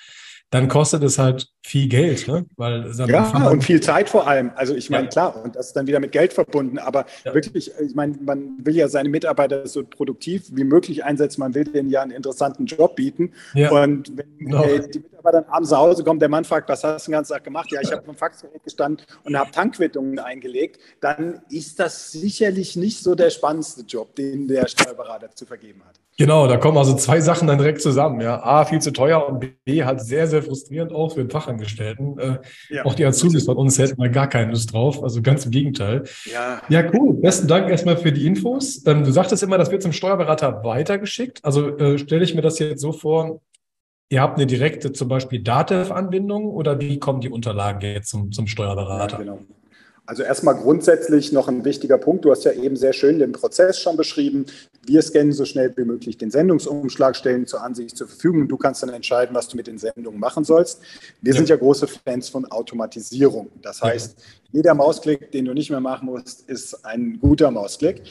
dann 0.51 0.67
kostet 0.67 1.01
es 1.03 1.17
halt 1.17 1.47
viel 1.63 1.87
Geld, 1.87 2.27
ne? 2.27 2.45
Weil 2.57 2.91
ja, 3.07 3.49
und 3.49 3.63
viel 3.63 3.79
Zeit 3.79 4.09
vor 4.09 4.27
allem. 4.27 4.51
Also 4.55 4.75
ich 4.75 4.89
meine, 4.89 5.05
ja. 5.05 5.09
klar, 5.09 5.43
und 5.43 5.55
das 5.55 5.67
ist 5.67 5.73
dann 5.77 5.87
wieder 5.87 6.01
mit 6.01 6.11
Geld 6.11 6.33
verbunden, 6.33 6.77
aber 6.77 7.05
ja. 7.23 7.33
wirklich, 7.33 7.71
ich 7.79 7.95
meine, 7.95 8.17
man 8.21 8.57
will 8.61 8.75
ja 8.75 8.89
seine 8.89 9.07
Mitarbeiter 9.07 9.65
so 9.65 9.83
produktiv 9.83 10.43
wie 10.51 10.65
möglich 10.65 11.05
einsetzen, 11.05 11.39
man 11.39 11.55
will 11.55 11.63
denen 11.63 11.89
ja 11.89 12.01
einen 12.01 12.11
interessanten 12.11 12.65
Job 12.65 12.97
bieten. 12.97 13.31
Ja. 13.53 13.71
Und 13.71 14.17
wenn. 14.17 14.25
Genau. 14.39 14.65
die 14.93 15.03
Mitarbeiter 15.21 15.41
dann 15.41 15.53
abends 15.53 15.71
nach 15.71 15.79
Hause 15.79 16.03
kommen, 16.03 16.19
der 16.19 16.29
Mann 16.29 16.43
fragt, 16.43 16.69
was 16.69 16.83
hast 16.83 17.07
du 17.07 17.11
den 17.11 17.13
ganzen 17.13 17.33
Tag 17.33 17.43
gemacht? 17.43 17.71
Ja, 17.71 17.81
ich 17.81 17.91
habe 17.91 18.07
am 18.07 18.15
Faxgerät 18.15 18.63
gestanden 18.63 19.05
und 19.23 19.37
habe 19.37 19.51
Tankquittungen 19.51 20.19
eingelegt, 20.19 20.79
dann 20.99 21.41
ist 21.49 21.79
das 21.79 22.11
sicherlich 22.11 22.75
nicht 22.75 23.03
so 23.03 23.15
der 23.15 23.29
spannendste 23.29 23.83
Job, 23.83 24.15
den 24.15 24.47
der 24.47 24.67
Steuerberater 24.67 25.33
zu 25.33 25.45
vergeben 25.45 25.81
hat. 25.87 25.95
Genau, 26.17 26.45
da 26.45 26.57
kommen 26.57 26.77
also 26.77 26.95
zwei 26.95 27.19
Sachen 27.19 27.47
dann 27.47 27.57
direkt 27.57 27.81
zusammen. 27.81 28.21
Ja. 28.21 28.43
A, 28.43 28.65
viel 28.65 28.79
zu 28.79 28.91
teuer 28.91 29.27
und 29.27 29.39
B, 29.65 29.83
halt 29.83 30.01
sehr, 30.01 30.27
sehr 30.27 30.43
frustrierend 30.43 30.91
auch 30.91 31.13
für 31.13 31.21
den 31.21 31.31
Fachangestellten. 31.31 32.19
Äh, 32.19 32.37
ja. 32.69 32.85
Auch 32.85 32.93
die 32.93 33.05
Azubis 33.05 33.45
von 33.45 33.57
uns 33.57 33.79
hätten 33.79 33.95
mal 33.97 34.11
gar 34.11 34.27
keine 34.27 34.51
Lust 34.51 34.73
drauf. 34.73 35.01
Also 35.01 35.21
ganz 35.21 35.45
im 35.45 35.51
Gegenteil. 35.51 36.03
Ja, 36.25 36.61
ja 36.69 36.83
cool. 36.93 37.13
Besten 37.13 37.47
Dank 37.47 37.69
erstmal 37.69 37.97
für 37.97 38.11
die 38.11 38.27
Infos. 38.27 38.85
Ähm, 38.85 39.03
du 39.03 39.11
sagtest 39.11 39.41
immer, 39.41 39.57
das 39.57 39.71
wird 39.71 39.81
zum 39.81 39.93
Steuerberater 39.93 40.63
weitergeschickt. 40.63 41.43
Also 41.43 41.77
äh, 41.77 41.97
stelle 41.97 42.23
ich 42.23 42.35
mir 42.35 42.41
das 42.41 42.59
jetzt 42.59 42.81
so 42.81 42.91
vor, 42.91 43.41
ihr 44.11 44.21
habt 44.21 44.37
eine 44.37 44.45
direkte 44.45 44.91
zum 44.91 45.07
Beispiel 45.07 45.41
Datev-Anbindung 45.41 46.49
oder 46.49 46.79
wie 46.79 46.99
kommen 46.99 47.21
die 47.21 47.29
Unterlagen 47.29 47.81
jetzt 47.81 48.09
zum, 48.09 48.31
zum 48.31 48.45
Steuerberater? 48.45 49.17
Ja, 49.17 49.23
genau. 49.23 49.39
Also 50.05 50.23
erstmal 50.23 50.55
grundsätzlich 50.55 51.31
noch 51.31 51.47
ein 51.47 51.63
wichtiger 51.63 51.97
Punkt. 51.97 52.25
Du 52.25 52.31
hast 52.31 52.43
ja 52.43 52.51
eben 52.51 52.75
sehr 52.75 52.91
schön 52.91 53.19
den 53.19 53.31
Prozess 53.31 53.79
schon 53.79 53.95
beschrieben. 53.95 54.45
Wir 54.85 55.01
scannen 55.01 55.31
so 55.31 55.45
schnell 55.45 55.71
wie 55.77 55.85
möglich 55.85 56.17
den 56.17 56.31
Sendungsumschlag, 56.31 57.15
stellen 57.15 57.45
zur 57.45 57.63
Ansicht 57.63 57.95
zur 57.95 58.07
Verfügung. 58.07 58.49
Du 58.49 58.57
kannst 58.57 58.83
dann 58.83 58.89
entscheiden, 58.89 59.33
was 59.33 59.47
du 59.47 59.55
mit 59.55 59.67
den 59.67 59.77
Sendungen 59.77 60.19
machen 60.19 60.43
sollst. 60.43 60.81
Wir 61.21 61.31
ja. 61.31 61.37
sind 61.37 61.47
ja 61.47 61.55
große 61.55 61.87
Fans 61.87 62.27
von 62.27 62.45
Automatisierung. 62.51 63.49
Das 63.61 63.81
heißt, 63.81 64.17
ja. 64.17 64.25
jeder 64.51 64.73
Mausklick, 64.73 65.31
den 65.31 65.45
du 65.45 65.53
nicht 65.53 65.69
mehr 65.69 65.79
machen 65.79 66.07
musst, 66.07 66.49
ist 66.49 66.83
ein 66.83 67.17
guter 67.21 67.49
Mausklick. 67.49 68.01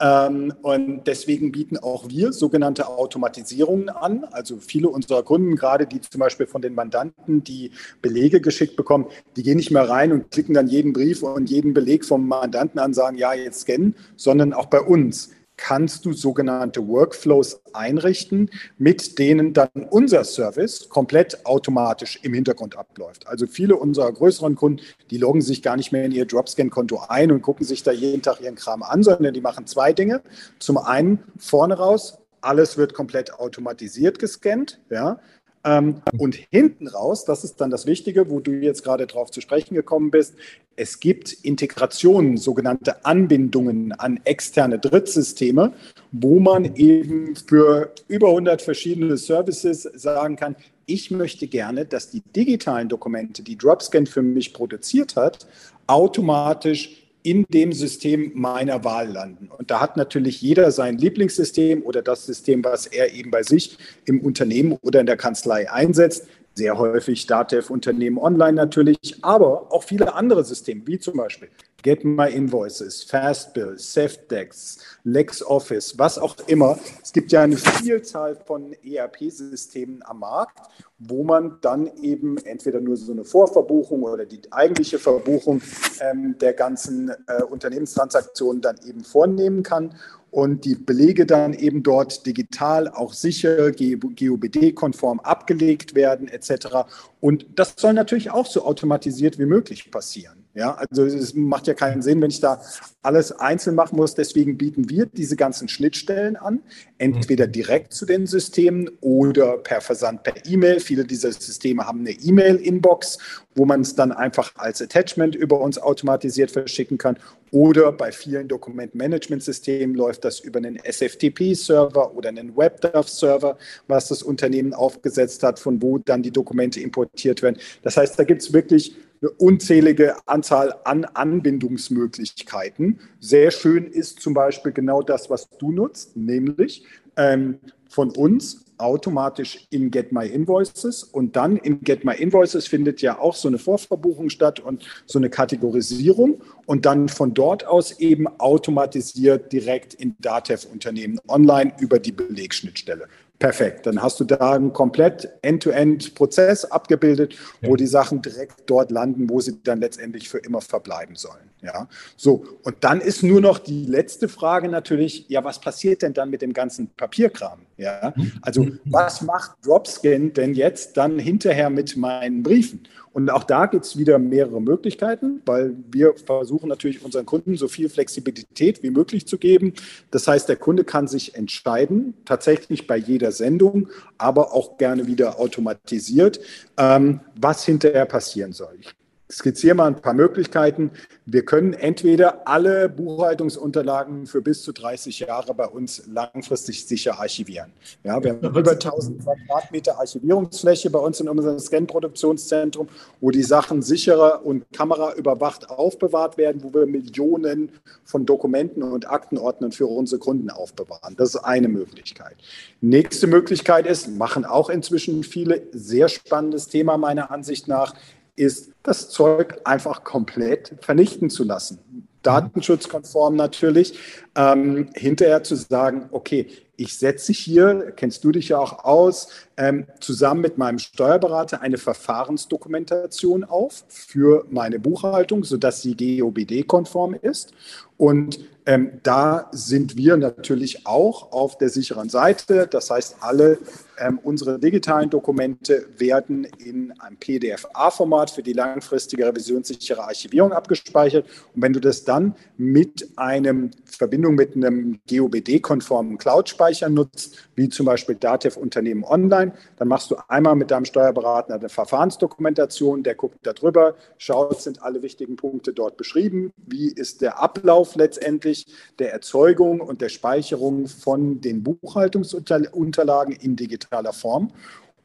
Ähm, 0.00 0.52
und 0.62 1.04
deswegen 1.06 1.50
bieten 1.50 1.76
auch 1.76 2.08
wir 2.08 2.32
sogenannte 2.32 2.88
Automatisierungen 2.88 3.88
an. 3.88 4.24
Also 4.30 4.58
viele 4.58 4.88
unserer 4.88 5.22
Kunden, 5.22 5.56
gerade 5.56 5.86
die 5.86 6.00
zum 6.00 6.20
Beispiel 6.20 6.46
von 6.46 6.62
den 6.62 6.74
Mandanten, 6.74 7.42
die 7.42 7.72
Belege 8.00 8.40
geschickt 8.40 8.76
bekommen, 8.76 9.06
die 9.36 9.42
gehen 9.42 9.56
nicht 9.56 9.70
mehr 9.70 9.88
rein 9.88 10.12
und 10.12 10.30
klicken 10.30 10.54
dann 10.54 10.68
jeden 10.68 10.92
Brief 10.92 11.22
und 11.22 11.50
jeden 11.50 11.74
Beleg 11.74 12.04
vom 12.04 12.28
Mandanten 12.28 12.78
an, 12.78 12.94
sagen, 12.94 13.16
ja, 13.18 13.34
jetzt 13.34 13.62
scannen, 13.62 13.94
sondern 14.16 14.52
auch 14.52 14.66
bei 14.66 14.80
uns 14.80 15.30
kannst 15.58 16.06
du 16.06 16.14
sogenannte 16.14 16.88
Workflows 16.88 17.60
einrichten, 17.74 18.50
mit 18.78 19.18
denen 19.18 19.52
dann 19.52 19.68
unser 19.90 20.24
Service 20.24 20.88
komplett 20.88 21.44
automatisch 21.44 22.18
im 22.22 22.32
Hintergrund 22.32 22.76
abläuft. 22.76 23.26
Also 23.26 23.46
viele 23.46 23.76
unserer 23.76 24.10
größeren 24.10 24.54
Kunden, 24.54 24.80
die 25.10 25.18
loggen 25.18 25.42
sich 25.42 25.62
gar 25.62 25.76
nicht 25.76 25.92
mehr 25.92 26.04
in 26.04 26.12
ihr 26.12 26.24
Dropscan-Konto 26.24 27.02
ein 27.08 27.30
und 27.30 27.42
gucken 27.42 27.66
sich 27.66 27.82
da 27.82 27.92
jeden 27.92 28.22
Tag 28.22 28.40
ihren 28.40 28.54
Kram 28.54 28.82
an, 28.82 29.02
sondern 29.02 29.34
die 29.34 29.42
machen 29.42 29.66
zwei 29.66 29.92
Dinge. 29.92 30.22
Zum 30.58 30.78
einen 30.78 31.22
vorne 31.36 31.74
raus, 31.74 32.18
alles 32.40 32.78
wird 32.78 32.94
komplett 32.94 33.34
automatisiert 33.34 34.18
gescannt, 34.18 34.80
ja. 34.90 35.20
Ähm, 35.64 36.02
und 36.16 36.36
hinten 36.50 36.88
raus, 36.88 37.24
das 37.24 37.44
ist 37.44 37.60
dann 37.60 37.70
das 37.70 37.86
Wichtige, 37.86 38.30
wo 38.30 38.40
du 38.40 38.52
jetzt 38.52 38.84
gerade 38.84 39.06
drauf 39.06 39.30
zu 39.30 39.40
sprechen 39.40 39.74
gekommen 39.74 40.10
bist, 40.10 40.34
es 40.76 41.00
gibt 41.00 41.32
Integrationen, 41.32 42.36
sogenannte 42.36 43.04
Anbindungen 43.04 43.92
an 43.92 44.20
externe 44.24 44.78
Drittsysteme, 44.78 45.72
wo 46.12 46.38
man 46.38 46.76
eben 46.76 47.34
für 47.34 47.92
über 48.06 48.28
100 48.28 48.62
verschiedene 48.62 49.16
Services 49.16 49.82
sagen 49.94 50.36
kann, 50.36 50.54
ich 50.86 51.10
möchte 51.10 51.48
gerne, 51.48 51.84
dass 51.84 52.10
die 52.10 52.22
digitalen 52.34 52.88
Dokumente, 52.88 53.42
die 53.42 53.58
Dropscan 53.58 54.06
für 54.06 54.22
mich 54.22 54.54
produziert 54.54 55.16
hat, 55.16 55.46
automatisch 55.86 56.97
in 57.22 57.44
dem 57.48 57.72
System 57.72 58.32
meiner 58.34 58.84
Wahl 58.84 59.08
landen. 59.08 59.48
Und 59.48 59.70
da 59.70 59.80
hat 59.80 59.96
natürlich 59.96 60.40
jeder 60.40 60.70
sein 60.70 60.98
Lieblingssystem 60.98 61.82
oder 61.82 62.02
das 62.02 62.24
System, 62.26 62.64
was 62.64 62.86
er 62.86 63.12
eben 63.12 63.30
bei 63.30 63.42
sich 63.42 63.76
im 64.04 64.20
Unternehmen 64.20 64.78
oder 64.82 65.00
in 65.00 65.06
der 65.06 65.16
Kanzlei 65.16 65.70
einsetzt. 65.70 66.26
Sehr 66.54 66.78
häufig 66.78 67.26
Datev 67.26 67.70
Unternehmen 67.72 68.18
online 68.18 68.54
natürlich, 68.54 69.16
aber 69.22 69.72
auch 69.72 69.84
viele 69.84 70.14
andere 70.14 70.44
Systeme, 70.44 70.82
wie 70.86 70.98
zum 70.98 71.16
Beispiel 71.16 71.48
Get 71.84 72.04
My 72.04 72.28
Invoices, 72.28 73.04
Fastbill, 73.04 73.78
Safdex, 73.78 74.78
LexOffice, 75.04 75.96
was 75.96 76.18
auch 76.18 76.34
immer. 76.48 76.76
Es 77.00 77.12
gibt 77.12 77.30
ja 77.30 77.42
eine 77.42 77.56
Vielzahl 77.56 78.34
von 78.34 78.74
ERP-Systemen 78.82 80.02
am 80.04 80.18
Markt, 80.18 80.58
wo 80.98 81.22
man 81.22 81.58
dann 81.60 81.88
eben 82.02 82.36
entweder 82.38 82.80
nur 82.80 82.96
so 82.96 83.12
eine 83.12 83.22
Vorverbuchung 83.22 84.02
oder 84.02 84.26
die 84.26 84.40
eigentliche 84.50 84.98
Verbuchung 84.98 85.62
ähm, 86.00 86.36
der 86.40 86.54
ganzen 86.54 87.10
äh, 87.28 87.44
Unternehmenstransaktionen 87.44 88.60
dann 88.60 88.78
eben 88.84 89.04
vornehmen 89.04 89.62
kann 89.62 89.94
und 90.32 90.64
die 90.64 90.74
Belege 90.74 91.26
dann 91.26 91.54
eben 91.54 91.84
dort 91.84 92.26
digital 92.26 92.88
auch 92.88 93.12
sicher, 93.12 93.70
GUBD-konform 93.70 95.20
abgelegt 95.20 95.94
werden 95.94 96.26
etc. 96.26 96.88
Und 97.20 97.46
das 97.54 97.74
soll 97.76 97.92
natürlich 97.92 98.32
auch 98.32 98.46
so 98.46 98.64
automatisiert 98.64 99.38
wie 99.38 99.46
möglich 99.46 99.92
passieren. 99.92 100.44
Ja, 100.58 100.74
also 100.74 101.04
es 101.04 101.34
macht 101.34 101.68
ja 101.68 101.74
keinen 101.74 102.02
Sinn, 102.02 102.20
wenn 102.20 102.30
ich 102.30 102.40
da 102.40 102.60
alles 103.00 103.30
einzeln 103.30 103.76
machen 103.76 103.94
muss. 103.94 104.16
Deswegen 104.16 104.58
bieten 104.58 104.90
wir 104.90 105.06
diese 105.06 105.36
ganzen 105.36 105.68
Schnittstellen 105.68 106.34
an, 106.34 106.58
entweder 106.98 107.46
mhm. 107.46 107.52
direkt 107.52 107.92
zu 107.92 108.06
den 108.06 108.26
Systemen 108.26 108.90
oder 109.00 109.58
per 109.58 109.80
Versand 109.80 110.24
per 110.24 110.34
E-Mail. 110.44 110.80
Viele 110.80 111.04
dieser 111.04 111.30
Systeme 111.30 111.86
haben 111.86 112.00
eine 112.00 112.10
E-Mail-Inbox, 112.10 113.18
wo 113.54 113.66
man 113.66 113.82
es 113.82 113.94
dann 113.94 114.10
einfach 114.10 114.50
als 114.56 114.82
Attachment 114.82 115.36
über 115.36 115.60
uns 115.60 115.78
automatisiert 115.78 116.50
verschicken 116.50 116.98
kann. 116.98 117.20
Oder 117.52 117.92
bei 117.92 118.10
vielen 118.10 118.48
Dokumentmanagement-Systemen 118.48 119.94
läuft 119.94 120.24
das 120.24 120.40
über 120.40 120.58
einen 120.58 120.74
SFTP-Server 120.74 122.16
oder 122.16 122.30
einen 122.30 122.56
WebDAV-Server, 122.56 123.56
was 123.86 124.08
das 124.08 124.24
Unternehmen 124.24 124.74
aufgesetzt 124.74 125.44
hat, 125.44 125.60
von 125.60 125.80
wo 125.80 125.98
dann 125.98 126.24
die 126.24 126.32
Dokumente 126.32 126.80
importiert 126.80 127.42
werden. 127.42 127.58
Das 127.82 127.96
heißt, 127.96 128.18
da 128.18 128.24
gibt 128.24 128.42
es 128.42 128.52
wirklich 128.52 128.96
eine 129.20 129.30
unzählige 129.32 130.16
Anzahl 130.26 130.74
an 130.84 131.04
Anbindungsmöglichkeiten. 131.04 133.00
Sehr 133.20 133.50
schön 133.50 133.86
ist 133.86 134.20
zum 134.20 134.34
Beispiel 134.34 134.72
genau 134.72 135.02
das, 135.02 135.30
was 135.30 135.48
du 135.58 135.72
nutzt, 135.72 136.16
nämlich 136.16 136.84
ähm, 137.16 137.58
von 137.88 138.10
uns 138.10 138.64
automatisch 138.78 139.66
in 139.70 139.90
Get 139.90 140.12
My 140.12 140.26
Invoices 140.26 141.02
und 141.02 141.36
dann 141.36 141.56
in 141.56 141.80
Get 141.80 142.04
My 142.04 142.14
Invoices 142.14 142.66
findet 142.66 143.02
ja 143.02 143.18
auch 143.18 143.34
so 143.34 143.48
eine 143.48 143.58
Vorverbuchung 143.58 144.30
statt 144.30 144.60
und 144.60 144.84
so 145.06 145.18
eine 145.18 145.30
Kategorisierung 145.30 146.40
und 146.66 146.86
dann 146.86 147.08
von 147.08 147.34
dort 147.34 147.66
aus 147.66 147.98
eben 147.98 148.28
automatisiert 148.38 149.52
direkt 149.52 149.94
in 149.94 150.14
Datev 150.20 150.66
Unternehmen 150.70 151.18
online 151.28 151.72
über 151.80 151.98
die 151.98 152.12
Belegschnittstelle. 152.12 153.08
Perfekt. 153.38 153.86
Dann 153.86 154.02
hast 154.02 154.18
du 154.18 154.24
da 154.24 154.52
einen 154.52 154.72
komplett 154.72 155.28
End-to-End-Prozess 155.42 156.64
abgebildet, 156.64 157.36
wo 157.62 157.76
die 157.76 157.86
Sachen 157.86 158.20
direkt 158.20 158.62
dort 158.66 158.90
landen, 158.90 159.30
wo 159.30 159.40
sie 159.40 159.62
dann 159.62 159.80
letztendlich 159.80 160.28
für 160.28 160.38
immer 160.38 160.60
verbleiben 160.60 161.14
sollen. 161.14 161.48
Ja, 161.60 161.88
so. 162.16 162.44
Und 162.62 162.76
dann 162.80 163.00
ist 163.00 163.22
nur 163.22 163.40
noch 163.40 163.58
die 163.58 163.84
letzte 163.84 164.28
Frage 164.28 164.68
natürlich, 164.68 165.28
ja, 165.28 165.42
was 165.42 165.60
passiert 165.60 166.02
denn 166.02 166.14
dann 166.14 166.30
mit 166.30 166.40
dem 166.40 166.52
ganzen 166.52 166.88
Papierkram? 166.88 167.60
Ja, 167.76 168.12
also 168.42 168.66
was 168.84 169.22
macht 169.22 169.52
Dropscan 169.64 170.32
denn 170.32 170.54
jetzt 170.54 170.96
dann 170.96 171.18
hinterher 171.18 171.70
mit 171.70 171.96
meinen 171.96 172.42
Briefen? 172.42 172.82
Und 173.12 173.30
auch 173.30 173.42
da 173.42 173.66
gibt 173.66 173.84
es 173.84 173.96
wieder 173.96 174.20
mehrere 174.20 174.62
Möglichkeiten, 174.62 175.42
weil 175.44 175.74
wir 175.90 176.14
versuchen 176.24 176.68
natürlich 176.68 177.04
unseren 177.04 177.26
Kunden 177.26 177.56
so 177.56 177.66
viel 177.66 177.88
Flexibilität 177.88 178.84
wie 178.84 178.90
möglich 178.90 179.26
zu 179.26 179.38
geben. 179.38 179.72
Das 180.12 180.28
heißt, 180.28 180.48
der 180.48 180.54
Kunde 180.54 180.84
kann 180.84 181.08
sich 181.08 181.34
entscheiden, 181.34 182.14
tatsächlich 182.24 182.86
bei 182.86 182.96
jeder 182.96 183.27
Sendung, 183.32 183.88
aber 184.16 184.52
auch 184.52 184.76
gerne 184.76 185.06
wieder 185.06 185.38
automatisiert, 185.38 186.40
ähm, 186.76 187.20
was 187.34 187.64
hinterher 187.64 188.06
passieren 188.06 188.52
soll. 188.52 188.76
Ich 188.80 188.97
skizziere 189.30 189.74
mal 189.74 189.86
ein 189.88 190.00
paar 190.00 190.14
Möglichkeiten. 190.14 190.90
Wir 191.26 191.44
können 191.44 191.74
entweder 191.74 192.48
alle 192.48 192.88
Buchhaltungsunterlagen 192.88 194.26
für 194.26 194.40
bis 194.40 194.62
zu 194.62 194.72
30 194.72 195.20
Jahre 195.20 195.52
bei 195.54 195.66
uns 195.66 196.06
langfristig 196.06 196.86
sicher 196.86 197.18
archivieren. 197.20 197.72
Ja, 198.04 198.22
wir 198.22 198.32
haben 198.32 198.56
über 198.56 198.70
1000 198.72 199.22
Quadratmeter 199.22 199.98
Archivierungsfläche 199.98 200.90
bei 200.90 200.98
uns 200.98 201.20
in 201.20 201.28
unserem 201.28 201.58
Scan-Produktionszentrum, 201.58 202.88
wo 203.20 203.30
die 203.30 203.42
Sachen 203.42 203.82
sicherer 203.82 204.44
und 204.44 204.64
kameraüberwacht 204.72 205.68
aufbewahrt 205.68 206.38
werden, 206.38 206.62
wo 206.62 206.72
wir 206.72 206.86
Millionen 206.86 207.72
von 208.04 208.24
Dokumenten 208.24 208.82
und 208.82 209.10
Aktenordnern 209.10 209.72
für 209.72 209.86
unsere 209.86 210.18
Kunden 210.18 210.48
aufbewahren. 210.50 211.16
Das 211.16 211.34
ist 211.34 211.44
eine 211.44 211.68
Möglichkeit. 211.68 212.36
Nächste 212.80 213.26
Möglichkeit 213.26 213.86
ist, 213.86 214.08
machen 214.08 214.46
auch 214.46 214.70
inzwischen 214.70 215.22
viele, 215.22 215.62
sehr 215.72 216.08
spannendes 216.08 216.68
Thema 216.68 216.96
meiner 216.96 217.30
Ansicht 217.30 217.68
nach, 217.68 217.94
ist, 218.38 218.72
das 218.82 219.10
Zeug 219.10 219.60
einfach 219.64 220.04
komplett 220.04 220.74
vernichten 220.80 221.30
zu 221.30 221.44
lassen. 221.44 221.78
Datenschutzkonform 222.22 223.36
natürlich, 223.36 223.98
ähm, 224.34 224.90
hinterher 224.94 225.42
zu 225.44 225.54
sagen, 225.54 226.08
okay, 226.10 226.48
ich 226.76 226.96
setze 226.96 227.32
hier, 227.32 227.92
kennst 227.96 228.22
du 228.22 228.30
dich 228.30 228.50
ja 228.50 228.58
auch 228.58 228.84
aus, 228.84 229.28
ähm, 229.56 229.86
zusammen 229.98 230.40
mit 230.40 230.58
meinem 230.58 230.78
Steuerberater 230.78 231.60
eine 231.60 231.76
Verfahrensdokumentation 231.76 233.44
auf 233.44 233.84
für 233.88 234.46
meine 234.50 234.78
Buchhaltung, 234.78 235.42
sodass 235.42 235.82
sie 235.82 235.96
GOBD-konform 235.96 237.14
ist. 237.14 237.52
Und 237.96 238.38
ähm, 238.64 239.00
da 239.02 239.48
sind 239.50 239.96
wir 239.96 240.16
natürlich 240.16 240.86
auch 240.86 241.32
auf 241.32 241.58
der 241.58 241.68
sicheren 241.68 242.10
Seite. 242.10 242.68
Das 242.68 242.90
heißt, 242.90 243.16
alle 243.20 243.58
ähm, 244.00 244.18
unsere 244.22 244.58
digitalen 244.58 245.10
Dokumente 245.10 245.86
werden 245.96 246.44
in 246.44 246.92
einem 247.00 247.16
PDF-A-Format 247.16 248.30
für 248.30 248.42
die 248.42 248.52
langfristige 248.52 249.26
revisionssichere 249.26 250.02
Archivierung 250.02 250.52
abgespeichert. 250.52 251.26
Und 251.54 251.62
wenn 251.62 251.72
du 251.72 251.80
das 251.80 252.04
dann 252.04 252.34
mit 252.56 253.08
einem 253.16 253.70
Verbindung 253.84 254.34
mit 254.34 254.54
einem 254.54 255.00
GOBD-konformen 255.08 256.18
Cloud-Speicher 256.18 256.88
nutzt, 256.88 257.36
wie 257.54 257.68
zum 257.68 257.86
Beispiel 257.86 258.14
Datev 258.14 258.58
Unternehmen 258.58 259.04
Online, 259.04 259.52
dann 259.76 259.88
machst 259.88 260.10
du 260.10 260.16
einmal 260.28 260.56
mit 260.56 260.70
deinem 260.70 260.84
Steuerberater 260.84 261.54
eine 261.54 261.68
Verfahrensdokumentation, 261.68 263.02
der 263.02 263.14
guckt 263.14 263.38
da 263.42 263.52
drüber, 263.52 263.94
schaut, 264.18 264.60
sind 264.60 264.82
alle 264.82 265.02
wichtigen 265.02 265.36
Punkte 265.36 265.72
dort 265.72 265.96
beschrieben, 265.96 266.52
wie 266.56 266.92
ist 266.92 267.20
der 267.20 267.40
Ablauf 267.40 267.96
letztendlich 267.96 268.66
der 268.98 269.12
Erzeugung 269.12 269.80
und 269.80 270.00
der 270.00 270.08
Speicherung 270.08 270.86
von 270.86 271.40
den 271.40 271.62
Buchhaltungsunterlagen 271.62 273.34
in 273.34 273.56
digitaler 273.88 274.12
Form. 274.12 274.52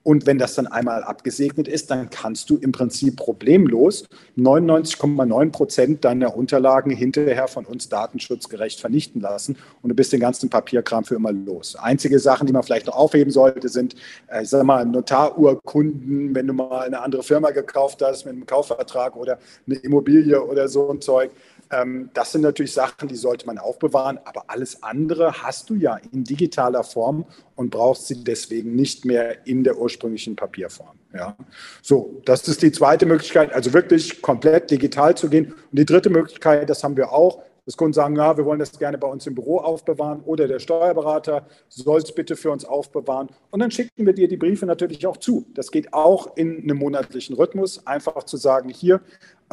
Und 0.06 0.26
wenn 0.26 0.38
das 0.38 0.56
dann 0.56 0.68
einmal 0.68 1.02
abgesegnet 1.02 1.70
ist, 1.70 1.90
dann 1.90 2.10
kannst 2.10 2.50
du 2.50 2.58
im 2.58 2.74
Prinzip 2.74 3.16
problemlos 3.16 4.04
99,9 4.38 5.52
Prozent 5.52 6.04
deiner 6.04 6.36
Unterlagen 6.36 6.92
hinterher 6.92 7.48
von 7.48 7.66
uns 7.66 7.88
datenschutzgerecht 7.88 8.82
vernichten 8.82 9.22
lassen 9.22 9.56
und 9.82 9.88
du 9.88 9.96
bist 9.96 10.12
den 10.12 10.20
ganzen 10.20 10.50
Papierkram 10.50 11.06
für 11.06 11.16
immer 11.16 11.32
los. 11.32 11.78
Einzige 11.78 12.20
Sachen, 12.20 12.48
die 12.48 12.52
man 12.52 12.64
vielleicht 12.64 12.88
noch 12.88 12.98
aufheben 12.98 13.32
sollte, 13.32 13.70
sind, 13.70 13.96
äh, 14.28 14.44
ich 14.44 14.50
sag 14.50 14.66
mal, 14.66 14.86
Notarurkunden, 14.86 16.36
wenn 16.36 16.48
du 16.48 16.54
mal 16.54 16.82
eine 16.82 17.00
andere 17.00 17.24
Firma 17.24 17.52
gekauft 17.52 18.02
hast 18.02 18.26
mit 18.26 18.34
einem 18.34 18.46
Kaufvertrag 18.46 19.16
oder 19.16 19.40
eine 19.66 19.78
Immobilie 19.78 20.44
oder 20.44 20.68
so 20.68 20.90
ein 20.90 21.00
Zeug. 21.00 21.32
Ähm, 21.72 22.10
das 22.14 22.34
sind 22.34 22.42
natürlich 22.42 22.74
Sachen, 22.74 23.08
die 23.08 23.16
sollte 23.16 23.46
man 23.46 23.58
aufbewahren, 23.58 24.20
aber 24.26 24.46
alles 24.48 24.84
andere 24.84 25.44
hast 25.44 25.70
du 25.70 25.76
ja 25.76 25.98
in 26.12 26.26
digitaler 26.26 26.84
Form 26.84 27.26
und 27.56 27.70
brauchst 27.70 28.08
sie 28.08 28.24
deswegen 28.24 28.76
nicht 28.76 29.06
mehr 29.06 29.46
in 29.46 29.64
der 29.64 29.78
ursprünglichen 29.78 30.36
Papierform. 30.36 30.98
Ja. 31.14 31.36
So, 31.82 32.22
das 32.26 32.48
ist 32.48 32.62
die 32.62 32.72
zweite 32.72 33.06
Möglichkeit, 33.06 33.54
also 33.54 33.74
wirklich 33.74 34.22
komplett 34.22 34.72
digital 34.72 35.16
zu 35.16 35.30
gehen. 35.30 35.54
Und 35.54 35.80
die 35.80 35.86
dritte 35.86 36.10
Möglichkeit, 36.10 36.70
das 36.70 36.84
haben 36.84 36.98
wir 36.98 37.12
auch, 37.12 37.44
dass 37.66 37.78
Kunden 37.78 37.94
sagen, 37.94 38.16
ja, 38.16 38.36
wir 38.36 38.46
wollen 38.46 38.60
das 38.60 38.78
gerne 38.78 38.98
bei 38.98 39.08
uns 39.08 39.26
im 39.26 39.36
Büro 39.36 39.60
aufbewahren 39.60 40.22
oder 40.26 40.48
der 40.48 40.60
Steuerberater 40.60 41.48
soll 41.70 42.02
es 42.02 42.14
bitte 42.14 42.36
für 42.36 42.52
uns 42.52 42.66
aufbewahren. 42.66 43.30
Und 43.52 43.62
dann 43.62 43.72
schicken 43.72 44.06
wir 44.06 44.14
dir 44.14 44.28
die 44.28 44.38
Briefe 44.38 44.66
natürlich 44.66 45.06
auch 45.08 45.18
zu. 45.18 45.46
Das 45.54 45.72
geht 45.72 45.94
auch 45.94 46.36
in 46.36 46.64
einem 46.64 46.78
monatlichen 46.78 47.36
Rhythmus, 47.36 47.86
einfach 47.88 48.24
zu 48.24 48.38
sagen, 48.38 48.70
hier, 48.70 49.02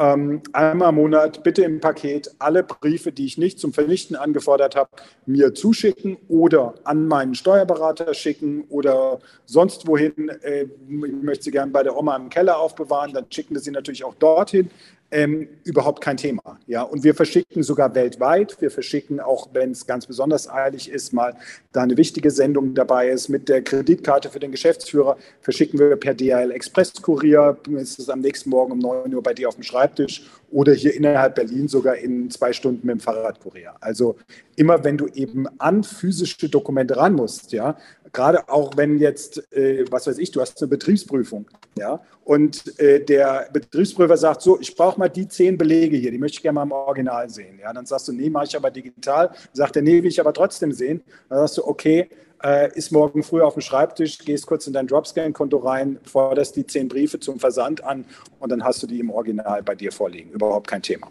ähm, 0.01 0.41
einmal 0.51 0.89
im 0.89 0.95
Monat 0.95 1.43
bitte 1.43 1.61
im 1.63 1.79
Paket 1.79 2.31
alle 2.39 2.63
Briefe, 2.63 3.11
die 3.11 3.25
ich 3.25 3.37
nicht 3.37 3.59
zum 3.59 3.71
Vernichten 3.71 4.15
angefordert 4.15 4.75
habe, 4.75 4.89
mir 5.27 5.53
zuschicken 5.53 6.17
oder 6.27 6.73
an 6.85 7.07
meinen 7.07 7.35
Steuerberater 7.35 8.13
schicken 8.15 8.63
oder 8.69 9.19
sonst 9.45 9.87
wohin. 9.87 10.29
Äh, 10.41 10.63
ich 10.63 10.69
möchte 10.89 11.43
sie 11.43 11.51
gerne 11.51 11.71
bei 11.71 11.83
der 11.83 11.95
Oma 11.95 12.15
im 12.15 12.29
Keller 12.29 12.57
aufbewahren, 12.57 13.13
dann 13.13 13.25
schicken 13.29 13.53
wir 13.53 13.61
sie 13.61 13.71
natürlich 13.71 14.03
auch 14.03 14.15
dorthin. 14.15 14.71
Ähm, 15.11 15.47
überhaupt 15.65 16.01
kein 16.01 16.17
Thema. 16.17 16.59
Ja, 16.67 16.83
und 16.83 17.03
wir 17.03 17.13
verschicken 17.13 17.63
sogar 17.63 17.93
weltweit. 17.95 18.59
Wir 18.61 18.71
verschicken 18.71 19.19
auch, 19.19 19.49
wenn 19.53 19.71
es 19.71 19.85
ganz 19.85 20.05
besonders 20.05 20.49
eilig 20.49 20.89
ist, 20.89 21.11
mal 21.11 21.35
da 21.73 21.81
eine 21.81 21.97
wichtige 21.97 22.31
Sendung 22.31 22.73
dabei 22.73 23.09
ist 23.09 23.27
mit 23.29 23.49
der 23.49 23.61
Kreditkarte 23.61 24.29
für 24.29 24.39
den 24.39 24.51
Geschäftsführer, 24.51 25.17
verschicken 25.41 25.79
wir 25.79 25.95
per 25.97 26.13
DHL 26.13 26.51
Express 26.51 26.93
Kurier. 27.01 27.57
Ist 27.69 27.99
es 27.99 28.09
am 28.09 28.21
nächsten 28.21 28.49
Morgen 28.49 28.71
um 28.71 28.79
9 28.79 29.13
Uhr 29.13 29.21
bei 29.23 29.33
dir 29.33 29.49
auf 29.49 29.55
dem 29.55 29.63
Schreibtisch 29.63 30.23
oder 30.49 30.73
hier 30.73 30.93
innerhalb 30.93 31.35
Berlin 31.35 31.67
sogar 31.67 31.95
in 31.95 32.29
zwei 32.29 32.53
Stunden 32.53 32.85
mit 32.85 32.95
dem 32.95 32.99
Fahrradkurier. 32.99 33.75
Also 33.79 34.17
immer, 34.55 34.83
wenn 34.83 34.97
du 34.97 35.07
eben 35.07 35.47
an 35.59 35.83
physische 35.83 36.49
Dokumente 36.49 36.97
ran 36.97 37.13
musst, 37.13 37.51
ja, 37.51 37.77
gerade 38.13 38.47
auch 38.49 38.75
wenn 38.75 38.97
jetzt, 38.97 39.51
äh, 39.53 39.85
was 39.89 40.07
weiß 40.07 40.17
ich, 40.17 40.31
du 40.31 40.41
hast 40.41 40.61
eine 40.61 40.69
Betriebsprüfung, 40.69 41.45
ja, 41.77 42.01
und 42.23 42.79
äh, 42.79 43.03
der 43.03 43.49
Betriebsprüfer 43.51 44.17
sagt, 44.17 44.41
so, 44.41 44.59
ich 44.59 44.75
brauche 44.75 44.99
mal 44.99 45.09
die 45.09 45.27
zehn 45.27 45.57
Belege 45.57 45.97
hier, 45.97 46.11
die 46.11 46.17
möchte 46.17 46.37
ich 46.37 46.41
gerne 46.41 46.55
mal 46.55 46.63
im 46.63 46.71
Original 46.71 47.29
sehen. 47.29 47.59
Ja, 47.61 47.73
dann 47.73 47.85
sagst 47.85 48.07
du, 48.07 48.13
nee, 48.13 48.29
mache 48.29 48.45
ich 48.45 48.55
aber 48.55 48.71
digital. 48.71 49.31
Sagt 49.53 49.75
er, 49.75 49.81
nee, 49.81 50.01
will 50.03 50.09
ich 50.09 50.19
aber 50.19 50.33
trotzdem 50.33 50.71
sehen. 50.71 51.01
Dann 51.29 51.39
sagst 51.39 51.57
du, 51.57 51.67
okay, 51.67 52.09
äh, 52.43 52.71
ist 52.75 52.91
morgen 52.91 53.23
früh 53.23 53.41
auf 53.41 53.53
dem 53.53 53.61
Schreibtisch, 53.61 54.19
gehst 54.19 54.45
kurz 54.45 54.67
in 54.67 54.73
dein 54.73 54.87
Dropscan-Konto 54.87 55.57
rein, 55.57 55.99
forderst 56.03 56.55
die 56.55 56.65
zehn 56.65 56.87
Briefe 56.87 57.19
zum 57.19 57.39
Versand 57.39 57.83
an 57.83 58.05
und 58.39 58.51
dann 58.51 58.63
hast 58.63 58.81
du 58.83 58.87
die 58.87 58.99
im 58.99 59.09
Original 59.09 59.63
bei 59.63 59.75
dir 59.75 59.91
vorliegen. 59.91 60.31
Überhaupt 60.31 60.67
kein 60.67 60.81
Thema. 60.81 61.07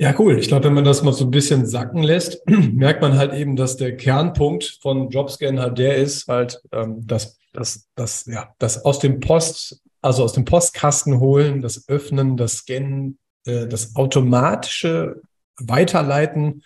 Ja, 0.00 0.14
cool. 0.18 0.38
Ich 0.38 0.48
glaube, 0.48 0.64
wenn 0.64 0.72
man 0.72 0.84
das 0.84 1.02
mal 1.02 1.12
so 1.12 1.26
ein 1.26 1.30
bisschen 1.30 1.66
sacken 1.66 2.02
lässt, 2.02 2.40
merkt 2.72 3.02
man 3.02 3.18
halt 3.18 3.34
eben, 3.34 3.54
dass 3.54 3.76
der 3.76 3.98
Kernpunkt 3.98 4.78
von 4.80 5.10
Jobscan 5.10 5.60
halt 5.60 5.76
der 5.76 5.96
ist, 5.96 6.26
halt, 6.26 6.62
ähm, 6.72 7.06
dass 7.06 7.38
das, 7.52 7.86
das, 7.96 8.24
ja, 8.24 8.54
das 8.58 8.82
aus 8.86 8.98
dem 8.98 9.20
Post, 9.20 9.82
also 10.00 10.24
aus 10.24 10.32
dem 10.32 10.46
Postkasten 10.46 11.20
holen, 11.20 11.60
das 11.60 11.86
Öffnen, 11.86 12.38
das 12.38 12.54
Scannen, 12.54 13.18
äh, 13.44 13.66
das 13.66 13.94
automatische 13.94 15.20
Weiterleiten, 15.58 16.62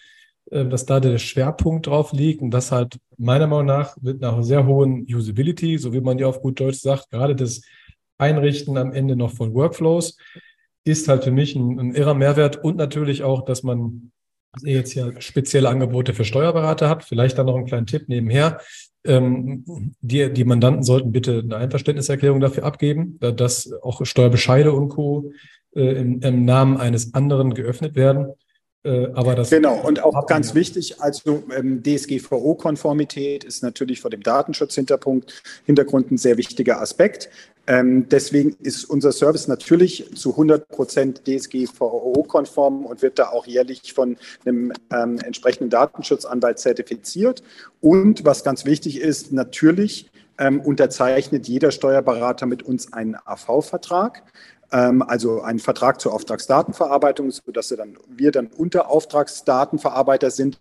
äh, 0.53 0.65
dass 0.65 0.87
da 0.87 1.01
der 1.01 1.19
Schwerpunkt 1.19 1.89
drauf 1.89 2.13
liegt 2.13 2.41
und 2.41 2.53
das 2.53 2.71
halt 2.71 3.01
meiner 3.17 3.49
Meinung 3.49 3.67
nach 3.67 3.97
mit 4.01 4.23
einer 4.23 4.45
sehr 4.45 4.65
hohen 4.65 5.09
Usability, 5.13 5.77
so 5.79 5.93
wie 5.93 6.01
man 6.01 6.21
ja 6.21 6.29
auf 6.29 6.41
gut 6.41 6.61
Deutsch 6.61 6.79
sagt, 6.79 7.11
gerade 7.11 7.35
das 7.35 7.63
Einrichten 8.17 8.79
am 8.79 8.93
Ende 8.93 9.17
noch 9.17 9.33
von 9.33 9.53
Workflows 9.55 10.17
ist 10.85 11.09
halt 11.09 11.25
für 11.25 11.31
mich 11.31 11.55
ein, 11.57 11.79
ein 11.79 11.95
irrer 11.95 12.15
Mehrwert 12.15 12.63
und 12.63 12.77
natürlich 12.77 13.23
auch, 13.23 13.45
dass 13.45 13.63
man 13.63 14.13
jetzt 14.63 14.95
ja 14.95 15.21
spezielle 15.21 15.69
Angebote 15.69 16.15
für 16.15 16.25
Steuerberater 16.25 16.89
hat. 16.89 17.05
Vielleicht 17.05 17.39
dann 17.39 17.47
noch 17.47 17.57
einen 17.57 17.67
kleinen 17.67 17.87
Tipp 17.87 18.09
nebenher. 18.09 18.61
Ähm, 19.05 19.65
die, 20.01 20.33
die 20.33 20.45
Mandanten 20.45 20.85
sollten 20.85 21.13
bitte 21.13 21.41
eine 21.41 21.57
Einverständniserklärung 21.57 22.41
dafür 22.41 22.65
abgeben, 22.65 23.19
dass 23.19 23.73
auch 23.83 24.05
Steuerbescheide 24.05 24.73
und 24.73 24.91
Co. 24.91 25.33
Äh, 25.75 26.01
im, 26.01 26.21
im 26.21 26.45
Namen 26.45 26.77
eines 26.77 27.15
anderen 27.15 27.53
geöffnet 27.53 27.97
werden. 27.97 28.33
Äh, 28.85 29.09
aber 29.15 29.35
das 29.35 29.51
genau, 29.51 29.81
und 29.81 30.03
auch 30.03 30.27
ganz 30.27 30.55
wichtig, 30.55 31.01
also 31.01 31.43
ähm, 31.57 31.83
DSGVO-Konformität 31.83 33.43
ist 33.43 33.63
natürlich 33.63 34.01
vor 34.01 34.11
dem 34.11 34.23
Datenschutzhintergrund 34.23 35.33
ein 35.67 36.19
sehr 36.19 36.37
wichtiger 36.37 36.81
Aspekt. 36.81 37.31
Ähm, 37.67 38.09
deswegen 38.11 38.57
ist 38.61 38.85
unser 38.85 39.13
Service 39.13 39.49
natürlich 39.49 40.15
zu 40.15 40.33
100 40.33 40.69
Prozent 40.69 41.23
DSGVO-konform 41.27 42.85
und 42.85 43.01
wird 43.01 43.19
da 43.19 43.31
auch 43.31 43.47
jährlich 43.47 43.95
von 43.95 44.19
einem 44.45 44.73
ähm, 44.93 45.19
entsprechenden 45.25 45.71
Datenschutzanwalt 45.71 46.59
zertifiziert. 46.59 47.43
Und 47.81 48.27
was 48.27 48.45
ganz 48.45 48.67
wichtig 48.67 49.01
ist, 49.01 49.33
natürlich 49.33 50.11
ähm, 50.39 50.61
unterzeichnet 50.61 51.49
jeder 51.49 51.71
Steuerberater 51.71 52.45
mit 52.45 52.63
uns 52.63 52.93
einen 52.93 53.17
AV-Vertrag. 53.25 54.23
Ähm, 54.73 55.03
also 55.03 55.43
einen 55.43 55.59
Vertrag 55.59 56.01
zur 56.01 56.13
Auftragsdatenverarbeitung, 56.13 57.31
sodass 57.31 57.71
wir 57.71 57.77
dann, 57.77 57.99
wir 58.09 58.33
dann 58.33 58.47
Unterauftragsdatenverarbeiter 58.49 60.31
sind, 60.31 60.59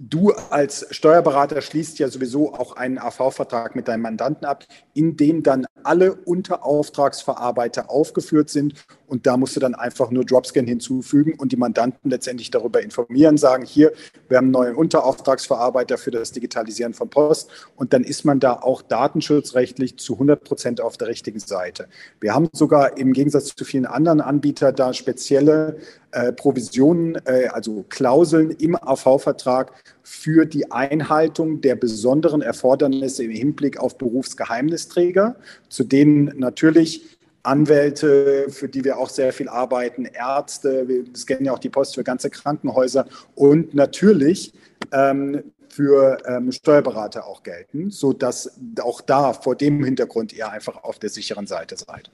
Du 0.00 0.30
als 0.50 0.86
Steuerberater 0.92 1.60
schließt 1.60 1.98
ja 1.98 2.06
sowieso 2.06 2.54
auch 2.54 2.76
einen 2.76 2.98
AV-Vertrag 2.98 3.74
mit 3.74 3.88
deinem 3.88 4.02
Mandanten 4.02 4.46
ab, 4.46 4.64
in 4.94 5.16
dem 5.16 5.42
dann 5.42 5.66
alle 5.82 6.14
Unterauftragsverarbeiter 6.14 7.90
aufgeführt 7.90 8.48
sind. 8.48 8.74
Und 9.08 9.26
da 9.26 9.36
musst 9.36 9.56
du 9.56 9.60
dann 9.60 9.74
einfach 9.74 10.12
nur 10.12 10.24
Dropscan 10.24 10.68
hinzufügen 10.68 11.34
und 11.36 11.50
die 11.50 11.56
Mandanten 11.56 12.10
letztendlich 12.10 12.52
darüber 12.52 12.80
informieren, 12.80 13.38
sagen, 13.38 13.64
hier, 13.64 13.92
wir 14.28 14.36
haben 14.36 14.46
einen 14.46 14.52
neuen 14.52 14.76
Unterauftragsverarbeiter 14.76 15.98
für 15.98 16.12
das 16.12 16.30
Digitalisieren 16.30 16.94
von 16.94 17.10
Post. 17.10 17.50
Und 17.74 17.92
dann 17.92 18.04
ist 18.04 18.24
man 18.24 18.38
da 18.38 18.52
auch 18.52 18.82
datenschutzrechtlich 18.82 19.98
zu 19.98 20.12
100 20.12 20.44
Prozent 20.44 20.80
auf 20.80 20.96
der 20.96 21.08
richtigen 21.08 21.40
Seite. 21.40 21.88
Wir 22.20 22.34
haben 22.34 22.48
sogar 22.52 22.98
im 22.98 23.12
Gegensatz 23.12 23.56
zu 23.56 23.64
vielen 23.64 23.86
anderen 23.86 24.20
Anbietern 24.20 24.76
da 24.76 24.94
spezielle 24.94 25.78
äh, 26.12 26.32
Provisionen, 26.32 27.16
äh, 27.26 27.48
also 27.48 27.84
Klauseln 27.88 28.50
im 28.52 28.76
AV-Vertrag 28.76 29.72
für 30.02 30.46
die 30.46 30.70
Einhaltung 30.70 31.60
der 31.60 31.76
besonderen 31.76 32.42
Erfordernisse 32.42 33.24
im 33.24 33.30
Hinblick 33.30 33.78
auf 33.78 33.98
Berufsgeheimnisträger, 33.98 35.36
zu 35.68 35.84
denen 35.84 36.32
natürlich 36.38 37.18
Anwälte, 37.42 38.46
für 38.48 38.68
die 38.68 38.84
wir 38.84 38.98
auch 38.98 39.08
sehr 39.08 39.32
viel 39.32 39.48
arbeiten, 39.48 40.06
Ärzte, 40.06 40.88
wir 40.88 41.04
scannen 41.14 41.46
ja 41.46 41.52
auch 41.52 41.58
die 41.58 41.70
Post 41.70 41.94
für 41.94 42.04
ganze 42.04 42.30
Krankenhäuser 42.30 43.06
und 43.34 43.74
natürlich 43.74 44.52
ähm, 44.92 45.52
für 45.68 46.18
ähm, 46.26 46.50
Steuerberater 46.50 47.26
auch 47.26 47.42
gelten, 47.42 47.90
sodass 47.90 48.58
auch 48.82 49.00
da 49.00 49.32
vor 49.32 49.54
dem 49.54 49.84
Hintergrund 49.84 50.32
ihr 50.32 50.50
einfach 50.50 50.82
auf 50.82 50.98
der 50.98 51.10
sicheren 51.10 51.46
Seite 51.46 51.76
seid. 51.76 52.10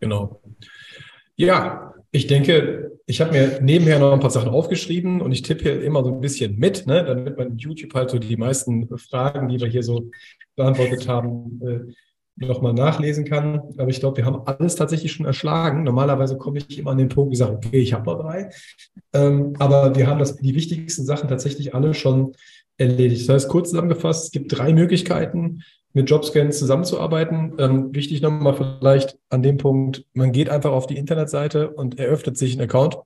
Genau. 0.00 0.40
Ja, 1.36 1.94
ich 2.12 2.26
denke, 2.26 2.98
ich 3.06 3.20
habe 3.20 3.32
mir 3.32 3.60
nebenher 3.60 3.98
noch 3.98 4.12
ein 4.12 4.20
paar 4.20 4.30
Sachen 4.30 4.48
aufgeschrieben 4.48 5.20
und 5.20 5.32
ich 5.32 5.42
tippe 5.42 5.62
hier 5.62 5.82
immer 5.82 6.02
so 6.04 6.12
ein 6.12 6.20
bisschen 6.20 6.56
mit, 6.58 6.86
ne, 6.86 7.04
damit 7.04 7.36
man 7.36 7.56
YouTube 7.56 7.94
halt 7.94 8.10
so 8.10 8.18
die 8.18 8.36
meisten 8.36 8.88
Fragen, 8.98 9.48
die 9.48 9.60
wir 9.60 9.68
hier 9.68 9.82
so 9.82 10.10
beantwortet 10.56 11.08
haben, 11.08 11.60
äh, 11.64 12.46
nochmal 12.46 12.72
nachlesen 12.72 13.24
kann. 13.24 13.60
Aber 13.76 13.88
ich 13.88 14.00
glaube, 14.00 14.18
wir 14.18 14.24
haben 14.24 14.42
alles 14.46 14.74
tatsächlich 14.74 15.12
schon 15.12 15.26
erschlagen. 15.26 15.84
Normalerweise 15.84 16.38
komme 16.38 16.58
ich 16.58 16.78
immer 16.78 16.92
an 16.92 16.98
den 16.98 17.08
Punkt, 17.08 17.32
ich 17.32 17.38
sage, 17.38 17.56
okay, 17.56 17.80
ich 17.80 17.92
habe 17.92 18.10
noch 18.10 18.22
drei. 18.22 18.50
Ähm, 19.12 19.54
aber 19.58 19.94
wir 19.94 20.06
haben 20.06 20.18
das, 20.18 20.36
die 20.36 20.54
wichtigsten 20.54 21.04
Sachen 21.04 21.28
tatsächlich 21.28 21.74
alle 21.74 21.94
schon 21.94 22.32
erledigt. 22.78 23.28
Das 23.28 23.34
heißt, 23.34 23.48
kurz 23.48 23.70
zusammengefasst, 23.70 24.26
es 24.26 24.30
gibt 24.30 24.56
drei 24.56 24.72
Möglichkeiten, 24.72 25.62
mit 25.92 26.08
Jobscan 26.08 26.52
zusammenzuarbeiten. 26.52 27.54
Ähm, 27.58 27.94
wichtig 27.94 28.22
nochmal 28.22 28.54
vielleicht 28.54 29.18
an 29.28 29.42
dem 29.42 29.56
Punkt, 29.56 30.04
man 30.12 30.32
geht 30.32 30.48
einfach 30.48 30.72
auf 30.72 30.86
die 30.86 30.96
Internetseite 30.96 31.70
und 31.70 31.98
eröffnet 31.98 32.38
sich 32.38 32.52
einen 32.52 32.62
Account. 32.62 32.98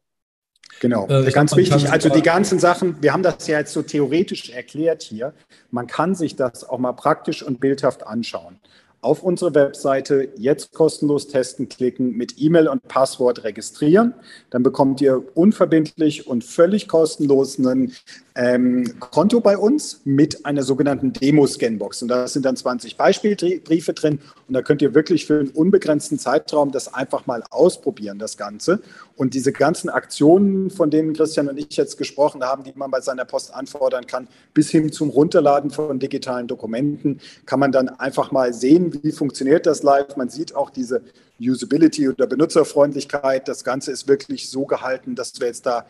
Genau, 0.80 1.06
äh, 1.08 1.30
ganz 1.30 1.52
glaub, 1.52 1.58
wichtig. 1.58 1.90
Also 1.90 2.08
die 2.08 2.22
ganzen 2.22 2.58
Sachen, 2.58 3.00
wir 3.00 3.12
haben 3.12 3.22
das 3.22 3.46
ja 3.46 3.58
jetzt 3.58 3.72
so 3.72 3.82
theoretisch 3.82 4.50
erklärt 4.50 5.02
hier. 5.02 5.32
Man 5.70 5.86
kann 5.86 6.14
sich 6.14 6.36
das 6.36 6.68
auch 6.68 6.78
mal 6.78 6.92
praktisch 6.92 7.42
und 7.42 7.60
bildhaft 7.60 8.06
anschauen 8.06 8.58
auf 9.04 9.22
unsere 9.22 9.54
Webseite 9.54 10.30
jetzt 10.36 10.72
kostenlos 10.72 11.28
testen 11.28 11.68
klicken, 11.68 12.16
mit 12.16 12.34
E-Mail 12.38 12.68
und 12.68 12.88
Passwort 12.88 13.44
registrieren. 13.44 14.14
Dann 14.50 14.62
bekommt 14.62 15.00
ihr 15.00 15.22
unverbindlich 15.34 16.26
und 16.26 16.42
völlig 16.42 16.88
kostenlos 16.88 17.58
ein 17.58 17.92
ähm, 18.36 18.98
Konto 18.98 19.40
bei 19.40 19.56
uns 19.56 20.00
mit 20.04 20.44
einer 20.44 20.64
sogenannten 20.64 21.12
Demo-Scanbox. 21.12 22.02
Und 22.02 22.08
da 22.08 22.26
sind 22.26 22.44
dann 22.44 22.56
20 22.56 22.96
Beispielbriefe 22.96 23.92
drin. 23.92 24.18
Und 24.48 24.54
da 24.54 24.62
könnt 24.62 24.82
ihr 24.82 24.92
wirklich 24.92 25.26
für 25.26 25.38
einen 25.38 25.50
unbegrenzten 25.50 26.18
Zeitraum 26.18 26.72
das 26.72 26.92
einfach 26.92 27.26
mal 27.26 27.44
ausprobieren, 27.50 28.18
das 28.18 28.36
Ganze. 28.36 28.80
Und 29.14 29.34
diese 29.34 29.52
ganzen 29.52 29.88
Aktionen, 29.88 30.70
von 30.70 30.90
denen 30.90 31.12
Christian 31.12 31.48
und 31.48 31.58
ich 31.58 31.76
jetzt 31.76 31.96
gesprochen 31.96 32.42
haben, 32.42 32.64
die 32.64 32.72
man 32.74 32.90
bei 32.90 33.00
seiner 33.00 33.24
Post 33.24 33.54
anfordern 33.54 34.06
kann, 34.08 34.26
bis 34.52 34.68
hin 34.68 34.90
zum 34.90 35.10
Runterladen 35.10 35.70
von 35.70 36.00
digitalen 36.00 36.48
Dokumenten, 36.48 37.20
kann 37.46 37.60
man 37.60 37.70
dann 37.70 37.88
einfach 37.88 38.32
mal 38.32 38.52
sehen, 38.52 38.98
wie 39.04 39.12
funktioniert 39.12 39.64
das 39.66 39.84
live. 39.84 40.16
Man 40.16 40.28
sieht 40.28 40.56
auch 40.56 40.70
diese 40.70 41.02
Usability 41.40 42.08
oder 42.08 42.26
Benutzerfreundlichkeit. 42.26 43.46
Das 43.46 43.62
Ganze 43.62 43.92
ist 43.92 44.08
wirklich 44.08 44.50
so 44.50 44.66
gehalten, 44.66 45.14
dass 45.14 45.38
wir 45.38 45.46
jetzt 45.46 45.66
da 45.66 45.86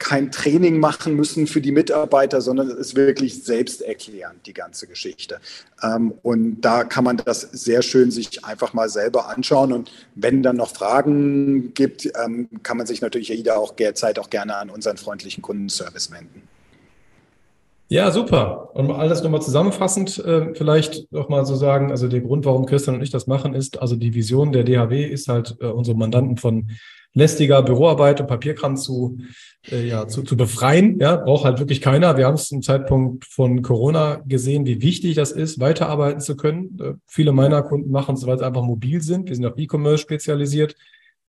kein 0.00 0.32
Training 0.32 0.80
machen 0.80 1.14
müssen 1.14 1.46
für 1.46 1.60
die 1.60 1.72
Mitarbeiter, 1.72 2.40
sondern 2.40 2.68
es 2.70 2.78
ist 2.78 2.96
wirklich 2.96 3.44
selbsterklärend, 3.44 4.46
die 4.46 4.54
ganze 4.54 4.86
Geschichte. 4.86 5.40
Ähm, 5.82 6.14
und 6.22 6.62
da 6.62 6.84
kann 6.84 7.04
man 7.04 7.18
das 7.18 7.42
sehr 7.42 7.82
schön 7.82 8.10
sich 8.10 8.44
einfach 8.44 8.72
mal 8.72 8.88
selber 8.88 9.28
anschauen. 9.28 9.72
Und 9.72 9.92
wenn 10.14 10.42
dann 10.42 10.56
noch 10.56 10.74
Fragen 10.74 11.74
gibt, 11.74 12.10
ähm, 12.24 12.48
kann 12.62 12.78
man 12.78 12.86
sich 12.86 13.02
natürlich 13.02 13.28
jeder 13.28 13.58
auch 13.58 13.72
derzeit 13.72 14.18
auch 14.18 14.30
gerne 14.30 14.56
an 14.56 14.70
unseren 14.70 14.96
freundlichen 14.96 15.42
Kundenservice 15.42 16.10
wenden. 16.10 16.49
Ja, 17.92 18.12
super. 18.12 18.70
Und 18.74 18.92
alles 18.92 19.20
nochmal 19.24 19.42
zusammenfassend 19.42 20.16
äh, 20.24 20.54
vielleicht 20.54 21.10
nochmal 21.10 21.44
so 21.44 21.56
sagen, 21.56 21.90
also 21.90 22.06
der 22.06 22.20
Grund, 22.20 22.44
warum 22.44 22.64
Christian 22.64 22.94
und 22.94 23.02
ich 23.02 23.10
das 23.10 23.26
machen, 23.26 23.52
ist, 23.52 23.82
also 23.82 23.96
die 23.96 24.14
Vision 24.14 24.52
der 24.52 24.62
DHW 24.62 25.04
ist 25.04 25.26
halt, 25.26 25.56
äh, 25.60 25.66
unsere 25.66 25.96
Mandanten 25.96 26.36
von 26.36 26.70
lästiger 27.14 27.64
Büroarbeit 27.64 28.20
und 28.20 28.28
Papierkram 28.28 28.76
zu, 28.76 29.18
äh, 29.72 29.88
ja, 29.88 30.06
zu, 30.06 30.22
zu 30.22 30.36
befreien. 30.36 31.00
Ja, 31.00 31.16
braucht 31.16 31.44
halt 31.44 31.58
wirklich 31.58 31.80
keiner. 31.80 32.16
Wir 32.16 32.26
haben 32.26 32.34
es 32.34 32.46
zum 32.46 32.62
Zeitpunkt 32.62 33.24
von 33.24 33.60
Corona 33.62 34.22
gesehen, 34.24 34.66
wie 34.66 34.82
wichtig 34.82 35.16
das 35.16 35.32
ist, 35.32 35.58
weiterarbeiten 35.58 36.20
zu 36.20 36.36
können. 36.36 36.78
Äh, 36.80 36.92
viele 37.08 37.32
meiner 37.32 37.64
Kunden 37.64 37.90
machen 37.90 38.14
es, 38.14 38.24
weil 38.24 38.38
sie 38.38 38.46
einfach 38.46 38.62
mobil 38.62 39.02
sind. 39.02 39.28
Wir 39.28 39.34
sind 39.34 39.46
auf 39.46 39.58
E-Commerce 39.58 39.98
spezialisiert. 39.98 40.76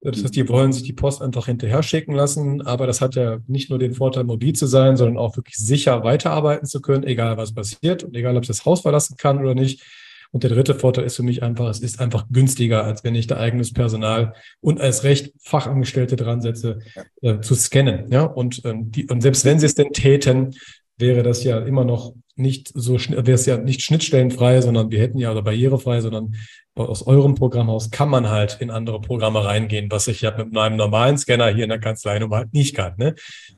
Das 0.01 0.23
heißt, 0.23 0.37
die 0.37 0.49
wollen 0.49 0.73
sich 0.73 0.85
die 0.85 0.93
Post 0.93 1.23
einfach 1.23 1.47
hinterher 1.47 1.83
schicken 1.83 2.15
lassen, 2.15 2.63
aber 2.63 2.87
das 2.87 3.01
hat 3.01 3.17
ja 3.17 3.39
nicht 3.49 3.69
nur 3.69 3.81
den 3.81 3.95
Vorteil, 3.95 4.25
mobil 4.25 4.53
zu 4.53 4.67
sein, 4.67 4.97
sondern 4.97 5.19
auch 5.19 5.37
wirklich 5.37 5.57
sicher 5.57 6.05
weiterarbeiten 6.05 6.67
zu 6.67 6.81
können, 6.81 7.05
egal 7.05 7.37
was 7.37 7.53
passiert 7.53 8.05
und 8.05 8.17
egal, 8.17 8.37
ob 8.37 8.45
ich 8.45 8.49
das 8.49 8.65
Haus 8.65 8.83
verlassen 8.83 9.17
kann 9.17 9.41
oder 9.41 9.55
nicht. 9.55 9.83
Und 10.31 10.43
der 10.45 10.51
dritte 10.51 10.75
Vorteil 10.75 11.05
ist 11.05 11.17
für 11.17 11.23
mich 11.23 11.43
einfach, 11.43 11.69
es 11.69 11.81
ist 11.81 12.01
einfach 12.01 12.27
günstiger, 12.31 12.85
als 12.85 13.03
wenn 13.03 13.15
ich 13.15 13.27
da 13.27 13.39
eigenes 13.39 13.73
Personal 13.73 14.35
und 14.61 14.81
als 14.81 15.03
Recht 15.03 15.33
Fachangestellte 15.39 16.17
dran 16.17 16.43
setze, 16.43 16.79
äh, 17.23 17.41
zu 17.41 17.55
scannen. 17.55 18.11
Ja, 18.13 18.25
und, 18.25 18.63
ähm, 18.65 18.91
die, 18.91 19.07
und 19.07 19.23
selbst 19.23 19.45
wenn 19.45 19.59
sie 19.59 19.67
es 19.67 19.75
denn 19.75 19.93
täten, 19.93 20.55
wäre 20.99 21.23
das 21.23 21.45
ja 21.45 21.59
immer 21.61 21.85
noch 21.85 22.13
nicht 22.39 22.71
so, 22.75 22.95
wäre 22.95 23.33
es 23.33 23.47
ja 23.47 23.59
nicht 23.59 23.83
schnittstellenfrei, 23.83 24.61
sondern 24.61 24.91
wir 24.91 25.01
hätten 25.01 25.19
ja 25.19 25.31
oder 25.31 25.43
barrierefrei, 25.43 26.01
sondern 26.01 26.35
aus 26.75 27.07
eurem 27.07 27.35
Programm 27.35 27.71
aus 27.71 27.91
kann 27.91 28.09
man 28.09 28.29
halt 28.29 28.59
in 28.61 28.71
andere 28.71 29.01
Programme 29.01 29.45
reingehen, 29.45 29.91
was 29.91 30.07
ich 30.09 30.21
ja 30.23 30.37
mit 30.37 30.53
meinem 30.53 30.77
normalen 30.77 31.19
Scanner 31.19 31.49
hier 31.49 31.65
in 31.65 31.71
der 31.71 31.81
Kanzlei 31.81 32.19
nun 32.19 32.31
halt 32.31 32.53
nicht 32.53 32.77
kann. 32.77 32.95
Ne? 32.97 33.15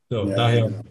So, 0.08 0.28
ja, 0.28 0.36
daher, 0.36 0.66
genau. 0.66 0.82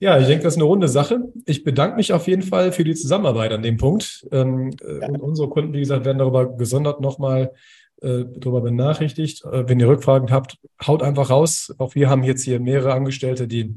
ja, 0.00 0.20
ich 0.20 0.26
denke, 0.26 0.44
das 0.44 0.54
ist 0.54 0.58
eine 0.58 0.68
runde 0.68 0.88
Sache. 0.88 1.20
Ich 1.46 1.64
bedanke 1.64 1.96
mich 1.96 2.12
auf 2.12 2.28
jeden 2.28 2.42
Fall 2.42 2.72
für 2.72 2.84
die 2.84 2.94
Zusammenarbeit 2.94 3.52
an 3.52 3.62
dem 3.62 3.76
Punkt. 3.76 4.26
Ähm, 4.30 4.70
ja. 4.82 5.08
Und 5.08 5.20
unsere 5.20 5.48
Kunden, 5.48 5.72
wie 5.72 5.80
gesagt, 5.80 6.04
werden 6.04 6.18
darüber 6.18 6.56
gesondert 6.56 7.00
nochmal 7.00 7.52
äh, 8.00 8.24
darüber 8.36 8.60
benachrichtigt. 8.60 9.44
Äh, 9.44 9.68
wenn 9.68 9.80
ihr 9.80 9.88
Rückfragen 9.88 10.30
habt, 10.30 10.58
haut 10.86 11.02
einfach 11.02 11.30
raus. 11.30 11.74
Auch 11.78 11.94
wir 11.94 12.08
haben 12.08 12.22
jetzt 12.22 12.42
hier 12.42 12.60
mehrere 12.60 12.92
Angestellte, 12.92 13.48
die 13.48 13.74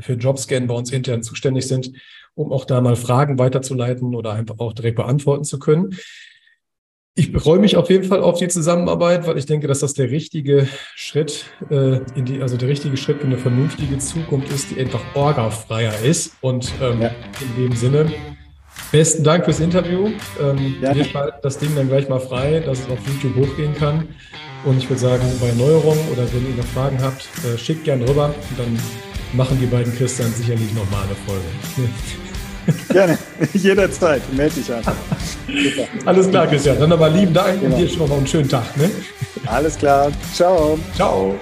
für 0.00 0.14
Jobscan 0.14 0.66
bei 0.66 0.74
uns 0.74 0.92
intern 0.92 1.22
zuständig 1.22 1.66
sind, 1.66 1.92
um 2.34 2.52
auch 2.52 2.64
da 2.64 2.80
mal 2.80 2.96
Fragen 2.96 3.38
weiterzuleiten 3.38 4.14
oder 4.14 4.32
einfach 4.32 4.58
auch 4.58 4.72
direkt 4.72 4.96
beantworten 4.96 5.44
zu 5.44 5.58
können. 5.58 5.96
Ich 7.18 7.32
freue 7.32 7.58
mich 7.58 7.76
auf 7.76 7.90
jeden 7.90 8.04
Fall 8.04 8.22
auf 8.22 8.38
die 8.38 8.46
Zusammenarbeit, 8.46 9.26
weil 9.26 9.36
ich 9.38 9.46
denke, 9.46 9.66
dass 9.66 9.80
das 9.80 9.92
der 9.92 10.08
richtige 10.08 10.68
Schritt 10.94 11.46
äh, 11.68 11.98
in 12.14 12.24
die, 12.24 12.40
also 12.40 12.56
der 12.56 12.68
richtige 12.68 12.96
Schritt 12.96 13.22
in 13.22 13.26
eine 13.26 13.38
vernünftige 13.38 13.98
Zukunft 13.98 14.52
ist, 14.52 14.70
die 14.70 14.78
einfach 14.78 15.00
orgafreier 15.16 15.98
ist. 16.04 16.36
Und 16.42 16.72
ähm, 16.80 17.02
ja. 17.02 17.10
in 17.40 17.64
dem 17.64 17.72
Sinne, 17.74 18.12
besten 18.92 19.24
Dank 19.24 19.46
fürs 19.46 19.58
Interview. 19.58 20.12
Ähm, 20.40 20.76
ja. 20.80 20.94
Wir 20.94 21.04
schalten 21.04 21.38
das 21.42 21.58
Ding 21.58 21.74
dann 21.74 21.88
gleich 21.88 22.08
mal 22.08 22.20
frei, 22.20 22.60
dass 22.60 22.78
es 22.78 22.88
auf 22.88 22.98
YouTube 23.08 23.34
hochgehen 23.34 23.74
kann. 23.74 24.06
Und 24.64 24.78
ich 24.78 24.88
würde 24.88 25.00
sagen, 25.00 25.24
bei 25.40 25.50
Neuerungen 25.52 26.08
oder 26.12 26.22
wenn 26.32 26.48
ihr 26.48 26.56
noch 26.56 26.66
Fragen 26.66 27.02
habt, 27.02 27.28
äh, 27.44 27.58
schickt 27.58 27.82
gern 27.82 28.00
rüber 28.02 28.26
und 28.26 28.58
dann 28.60 28.78
machen 29.32 29.58
die 29.60 29.66
beiden 29.66 29.94
Christian 29.96 30.32
sicherlich 30.32 30.72
nochmal 30.74 31.04
eine 31.04 31.16
Folge. 31.26 31.44
Gerne, 32.92 33.18
jederzeit. 33.54 34.22
Melde 34.34 34.56
dich 34.56 34.72
einfach. 34.72 34.94
Super. 35.46 35.88
Alles 36.04 36.28
klar, 36.28 36.46
Christian. 36.46 36.78
Dann 36.78 36.90
nochmal 36.90 37.12
lieben 37.12 37.32
Dank 37.32 37.60
genau. 37.60 37.74
und 37.74 37.82
dir 37.82 37.88
schon 37.88 38.08
noch 38.08 38.18
einen 38.18 38.26
schönen 38.26 38.48
Tag. 38.48 38.76
Ne? 38.76 38.90
Alles 39.46 39.76
klar. 39.78 40.10
Ciao. 40.34 40.78
Ciao. 40.94 41.34